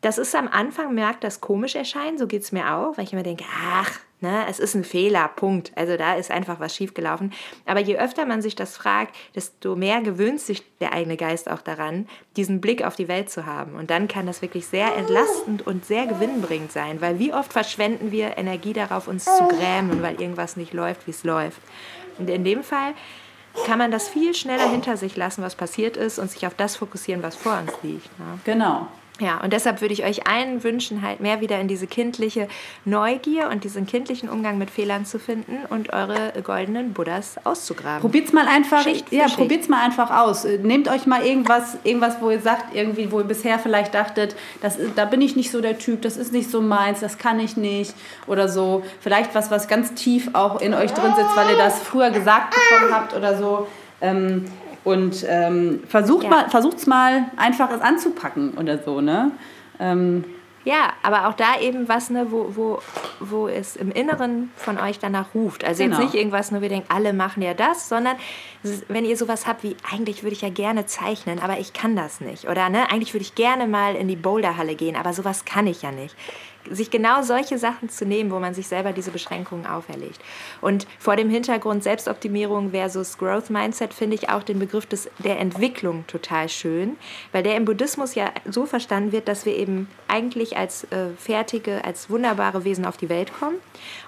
Das 0.00 0.18
ist 0.18 0.34
am 0.34 0.48
Anfang, 0.48 0.94
merkt 0.94 1.24
das 1.24 1.40
komisch 1.40 1.74
erscheinen, 1.74 2.18
so 2.18 2.26
geht 2.26 2.42
es 2.42 2.52
mir 2.52 2.74
auch, 2.74 2.96
weil 2.96 3.04
ich 3.04 3.12
immer 3.12 3.22
denke, 3.22 3.44
ach, 3.62 4.00
Ne, 4.22 4.44
es 4.50 4.58
ist 4.58 4.74
ein 4.74 4.84
Fehler, 4.84 5.28
Punkt. 5.28 5.72
Also 5.76 5.96
da 5.96 6.14
ist 6.14 6.30
einfach 6.30 6.60
was 6.60 6.76
schiefgelaufen. 6.76 7.32
Aber 7.64 7.80
je 7.80 7.96
öfter 7.96 8.26
man 8.26 8.42
sich 8.42 8.54
das 8.54 8.76
fragt, 8.76 9.16
desto 9.34 9.76
mehr 9.76 10.02
gewöhnt 10.02 10.40
sich 10.40 10.62
der 10.78 10.92
eigene 10.92 11.16
Geist 11.16 11.50
auch 11.50 11.62
daran, 11.62 12.06
diesen 12.36 12.60
Blick 12.60 12.84
auf 12.84 12.96
die 12.96 13.08
Welt 13.08 13.30
zu 13.30 13.46
haben. 13.46 13.76
Und 13.76 13.88
dann 13.88 14.08
kann 14.08 14.26
das 14.26 14.42
wirklich 14.42 14.66
sehr 14.66 14.94
entlastend 14.94 15.66
und 15.66 15.86
sehr 15.86 16.06
gewinnbringend 16.06 16.70
sein, 16.70 17.00
weil 17.00 17.18
wie 17.18 17.32
oft 17.32 17.50
verschwenden 17.50 18.12
wir 18.12 18.36
Energie 18.36 18.74
darauf, 18.74 19.08
uns 19.08 19.24
zu 19.24 19.48
grämen, 19.48 20.02
weil 20.02 20.20
irgendwas 20.20 20.56
nicht 20.56 20.74
läuft, 20.74 21.06
wie 21.06 21.12
es 21.12 21.24
läuft. 21.24 21.62
Und 22.18 22.28
in 22.28 22.44
dem 22.44 22.62
Fall 22.62 22.92
kann 23.64 23.78
man 23.78 23.90
das 23.90 24.06
viel 24.06 24.34
schneller 24.34 24.70
hinter 24.70 24.98
sich 24.98 25.16
lassen, 25.16 25.42
was 25.42 25.54
passiert 25.54 25.96
ist, 25.96 26.18
und 26.18 26.30
sich 26.30 26.46
auf 26.46 26.54
das 26.54 26.76
fokussieren, 26.76 27.22
was 27.22 27.36
vor 27.36 27.58
uns 27.58 27.72
liegt. 27.82 28.18
Ne? 28.18 28.38
Genau. 28.44 28.86
Ja, 29.20 29.38
und 29.42 29.52
deshalb 29.52 29.80
würde 29.80 29.92
ich 29.92 30.04
euch 30.04 30.26
allen 30.26 30.64
wünschen, 30.64 31.02
halt 31.02 31.20
mehr 31.20 31.40
wieder 31.40 31.60
in 31.60 31.68
diese 31.68 31.86
kindliche 31.86 32.48
Neugier 32.84 33.48
und 33.50 33.64
diesen 33.64 33.86
kindlichen 33.86 34.28
Umgang 34.28 34.56
mit 34.56 34.70
Fehlern 34.70 35.04
zu 35.04 35.18
finden 35.18 35.58
und 35.68 35.92
eure 35.92 36.32
goldenen 36.42 36.94
Buddhas 36.94 37.36
auszugraben. 37.44 38.00
Probiert's 38.00 38.32
mal 38.32 38.48
einfach, 38.48 38.82
Schicht 38.82 39.12
ja, 39.12 39.24
Schicht. 39.24 39.36
probiert's 39.36 39.68
mal 39.68 39.84
einfach 39.84 40.10
aus. 40.10 40.46
Nehmt 40.62 40.88
euch 40.88 41.06
mal 41.06 41.24
irgendwas, 41.24 41.76
irgendwas, 41.84 42.16
wo 42.20 42.30
ihr 42.30 42.40
sagt, 42.40 42.74
irgendwie, 42.74 43.12
wo 43.12 43.18
ihr 43.18 43.24
bisher 43.26 43.58
vielleicht 43.58 43.94
dachtet, 43.94 44.34
das, 44.62 44.78
da 44.96 45.04
bin 45.04 45.20
ich 45.20 45.36
nicht 45.36 45.50
so 45.50 45.60
der 45.60 45.78
Typ, 45.78 46.02
das 46.02 46.16
ist 46.16 46.32
nicht 46.32 46.50
so 46.50 46.62
meins, 46.62 47.00
das 47.00 47.18
kann 47.18 47.38
ich 47.40 47.56
nicht 47.56 47.94
oder 48.26 48.48
so. 48.48 48.82
Vielleicht 49.00 49.34
was, 49.34 49.50
was 49.50 49.68
ganz 49.68 49.94
tief 49.94 50.30
auch 50.32 50.60
in 50.60 50.72
euch 50.72 50.92
drin 50.92 51.12
sitzt, 51.14 51.36
weil 51.36 51.50
ihr 51.50 51.58
das 51.58 51.78
früher 51.78 52.10
gesagt 52.10 52.54
bekommen 52.54 52.94
habt 52.94 53.14
oder 53.14 53.36
so. 53.36 53.66
Ähm, 54.00 54.46
und 54.84 55.24
ähm, 55.28 55.82
versucht 55.88 56.24
Ja. 56.24 56.30
mal, 56.30 56.48
versucht's 56.50 56.86
mal 56.86 57.26
einfach 57.36 57.70
es 57.70 57.80
anzupacken 57.80 58.54
oder 58.58 58.78
so, 58.78 59.00
ne? 59.00 59.30
Ähm, 59.78 60.24
Ja, 60.64 60.92
aber 61.02 61.26
auch 61.28 61.32
da 61.34 61.58
eben 61.60 61.88
was, 61.88 62.10
ne, 62.10 62.26
wo, 62.30 62.52
wo, 62.54 62.78
wo 63.18 63.48
es 63.48 63.76
im 63.76 63.90
Inneren 63.90 64.50
von 64.56 64.78
euch 64.78 64.98
danach 64.98 65.34
ruft. 65.34 65.64
Also 65.64 65.82
Genau. 65.82 65.96
jetzt 65.96 66.04
nicht 66.12 66.14
irgendwas, 66.14 66.50
nur 66.50 66.60
wir 66.60 66.68
denken, 66.68 66.86
alle 66.94 67.14
machen 67.14 67.42
ja 67.42 67.54
das, 67.54 67.88
sondern 67.88 68.16
wenn 68.88 69.06
ihr 69.06 69.16
sowas 69.16 69.46
habt 69.46 69.62
wie, 69.62 69.74
eigentlich 69.90 70.22
würde 70.22 70.34
ich 70.34 70.42
ja 70.42 70.50
gerne 70.50 70.84
zeichnen, 70.84 71.38
aber 71.38 71.58
ich 71.58 71.72
kann 71.72 71.96
das 71.96 72.20
nicht. 72.20 72.46
Oder 72.46 72.68
ne, 72.68 72.90
eigentlich 72.90 73.14
würde 73.14 73.22
ich 73.22 73.34
gerne 73.34 73.66
mal 73.66 73.94
in 73.96 74.06
die 74.06 74.16
Boulderhalle 74.16 74.74
gehen, 74.74 74.96
aber 74.96 75.14
sowas 75.14 75.46
kann 75.46 75.66
ich 75.66 75.80
ja 75.80 75.92
nicht. 75.92 76.14
Sich 76.68 76.90
genau 76.90 77.22
solche 77.22 77.58
Sachen 77.58 77.88
zu 77.88 78.04
nehmen, 78.04 78.30
wo 78.30 78.38
man 78.38 78.54
sich 78.54 78.66
selber 78.66 78.92
diese 78.92 79.10
Beschränkungen 79.10 79.66
auferlegt. 79.66 80.20
Und 80.60 80.86
vor 80.98 81.16
dem 81.16 81.30
Hintergrund 81.30 81.82
Selbstoptimierung 81.82 82.70
versus 82.72 83.18
Growth 83.18 83.50
Mindset 83.50 83.94
finde 83.94 84.16
ich 84.16 84.28
auch 84.28 84.42
den 84.42 84.58
Begriff 84.58 84.86
des, 84.86 85.08
der 85.18 85.38
Entwicklung 85.38 86.06
total 86.06 86.48
schön, 86.48 86.96
weil 87.32 87.42
der 87.42 87.56
im 87.56 87.64
Buddhismus 87.64 88.14
ja 88.14 88.30
so 88.44 88.66
verstanden 88.66 89.12
wird, 89.12 89.28
dass 89.28 89.46
wir 89.46 89.56
eben 89.56 89.88
eigentlich 90.08 90.56
als 90.56 90.84
äh, 90.84 91.10
fertige, 91.16 91.84
als 91.84 92.10
wunderbare 92.10 92.64
Wesen 92.64 92.84
auf 92.84 92.96
die 92.96 93.08
Welt 93.08 93.32
kommen 93.32 93.56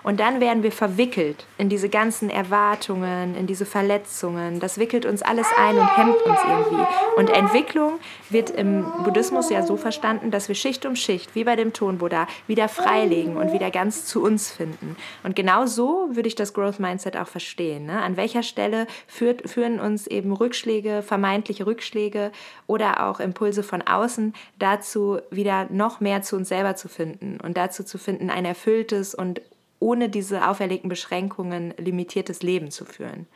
und 0.02 0.18
dann 0.20 0.40
werden 0.40 0.62
wir 0.62 0.72
verwickelt 0.72 1.46
in 1.58 1.68
diese 1.68 1.88
ganzen 1.88 2.30
Erwartungen, 2.30 3.36
in 3.36 3.46
diese 3.46 3.66
Verletzungen. 3.66 4.58
Das 4.60 4.78
wickelt 4.78 5.06
uns 5.06 5.22
alles 5.22 5.46
ein 5.58 5.78
und 5.78 5.96
hemmt 5.96 6.22
uns 6.22 6.38
irgendwie. 6.48 6.84
Und 7.16 7.30
Entwicklung 7.30 8.00
wird 8.30 8.50
im 8.50 8.84
Buddhismus 9.04 9.50
ja 9.50 9.62
so 9.62 9.76
verstanden, 9.76 10.30
dass 10.30 10.48
wir 10.48 10.54
Schicht 10.54 10.84
um 10.86 10.96
Schicht, 10.96 11.34
wie 11.34 11.44
bei 11.44 11.56
dem 11.56 11.72
Tonbuddha, 11.72 12.26
wieder 12.52 12.68
freilegen 12.68 13.38
und 13.38 13.54
wieder 13.54 13.70
ganz 13.70 14.04
zu 14.04 14.22
uns 14.22 14.50
finden. 14.50 14.94
Und 15.22 15.34
genau 15.34 15.64
so 15.64 16.10
würde 16.12 16.28
ich 16.28 16.34
das 16.34 16.52
Growth 16.52 16.80
Mindset 16.80 17.16
auch 17.16 17.26
verstehen. 17.26 17.86
Ne? 17.86 18.02
An 18.02 18.18
welcher 18.18 18.42
Stelle 18.42 18.86
führt, 19.06 19.48
führen 19.48 19.80
uns 19.80 20.06
eben 20.06 20.34
Rückschläge, 20.34 21.00
vermeintliche 21.02 21.64
Rückschläge 21.64 22.30
oder 22.66 23.06
auch 23.06 23.20
Impulse 23.20 23.62
von 23.62 23.80
außen 23.80 24.34
dazu, 24.58 25.18
wieder 25.30 25.66
noch 25.70 26.00
mehr 26.00 26.20
zu 26.20 26.36
uns 26.36 26.50
selber 26.50 26.76
zu 26.76 26.90
finden 26.90 27.38
und 27.42 27.56
dazu 27.56 27.84
zu 27.84 27.96
finden, 27.96 28.28
ein 28.28 28.44
erfülltes 28.44 29.14
und 29.14 29.40
ohne 29.78 30.10
diese 30.10 30.46
auferlegten 30.46 30.90
Beschränkungen 30.90 31.72
limitiertes 31.78 32.42
Leben 32.42 32.70
zu 32.70 32.84
führen. 32.84 33.26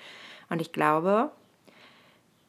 Und 0.51 0.61
ich 0.61 0.73
glaube, 0.73 1.31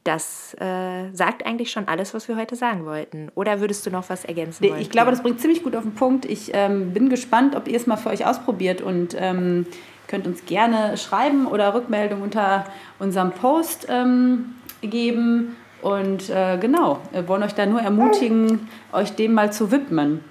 das 0.07 0.55
äh, 0.59 1.11
sagt 1.13 1.45
eigentlich 1.45 1.71
schon 1.71 1.87
alles, 1.87 2.13
was 2.13 2.27
wir 2.27 2.37
heute 2.37 2.55
sagen 2.55 2.85
wollten. 2.85 3.29
Oder 3.35 3.59
würdest 3.59 3.85
du 3.85 3.91
noch 3.91 4.09
was 4.09 4.23
ergänzen 4.25 4.67
wollen? 4.69 4.81
Ich 4.81 4.89
glaube, 4.89 5.11
das 5.11 5.21
bringt 5.21 5.41
ziemlich 5.41 5.63
gut 5.63 5.75
auf 5.75 5.83
den 5.83 5.95
Punkt. 5.95 6.25
Ich 6.25 6.51
ähm, 6.53 6.93
bin 6.93 7.09
gespannt, 7.09 7.55
ob 7.55 7.67
ihr 7.67 7.75
es 7.75 7.87
mal 7.87 7.97
für 7.97 8.09
euch 8.09 8.25
ausprobiert 8.25 8.81
und 8.81 9.15
ähm, 9.19 9.65
könnt 10.07 10.25
uns 10.25 10.45
gerne 10.45 10.97
schreiben 10.97 11.45
oder 11.45 11.73
Rückmeldung 11.73 12.21
unter 12.21 12.65
unserem 12.99 13.31
Post 13.31 13.87
ähm, 13.89 14.55
geben. 14.81 15.57
Und 15.81 16.29
äh, 16.29 16.57
genau, 16.57 16.99
wir 17.11 17.27
wollen 17.27 17.43
euch 17.43 17.53
da 17.53 17.65
nur 17.65 17.81
ermutigen, 17.81 18.67
euch 18.93 19.11
dem 19.15 19.33
mal 19.33 19.51
zu 19.51 19.71
widmen. 19.71 20.23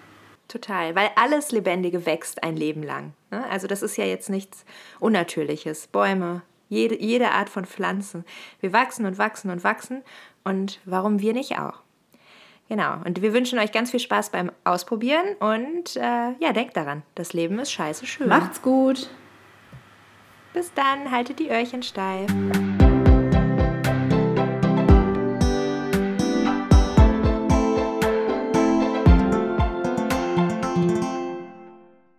Total, 0.49 0.95
weil 0.95 1.11
alles 1.17 1.51
Lebendige 1.51 2.07
wächst 2.07 2.43
ein 2.43 2.57
Leben 2.57 2.83
lang. 2.83 3.13
ne? 3.31 3.45
Also 3.51 3.67
das 3.67 3.83
ist 3.83 3.97
ja 3.97 4.05
jetzt 4.05 4.31
nichts 4.31 4.65
Unnatürliches. 5.01 5.89
Bäume, 5.89 6.43
jede, 6.69 7.01
jede 7.01 7.31
Art 7.31 7.49
von 7.49 7.65
Pflanzen. 7.65 8.25
Wir 8.61 8.73
wachsen 8.73 9.07
und 9.07 9.19
wachsen 9.19 9.51
und 9.51 9.65
wachsen. 9.65 10.03
Und 10.45 10.81
warum 10.85 11.21
wir 11.21 11.33
nicht 11.33 11.59
auch? 11.59 11.81
Genau. 12.69 12.95
Und 13.05 13.23
wir 13.23 13.33
wünschen 13.33 13.59
euch 13.59 13.73
ganz 13.73 13.91
viel 13.91 14.01
Spaß 14.01 14.31
beim 14.31 14.51
Ausprobieren. 14.65 15.37
Und 15.39 15.97
äh, 15.97 16.33
ja, 16.41 16.53
denkt 16.53 16.77
daran, 16.77 17.03
das 17.15 17.33
Leben 17.33 17.59
ist 17.59 17.73
scheiße 17.73 18.07
schön. 18.07 18.29
Macht's 18.29 18.63
gut! 18.63 19.09
Bis 20.53 20.73
dann, 20.73 21.11
haltet 21.11 21.39
die 21.39 21.51
Öhrchen 21.51 21.83
steif. 21.83 22.31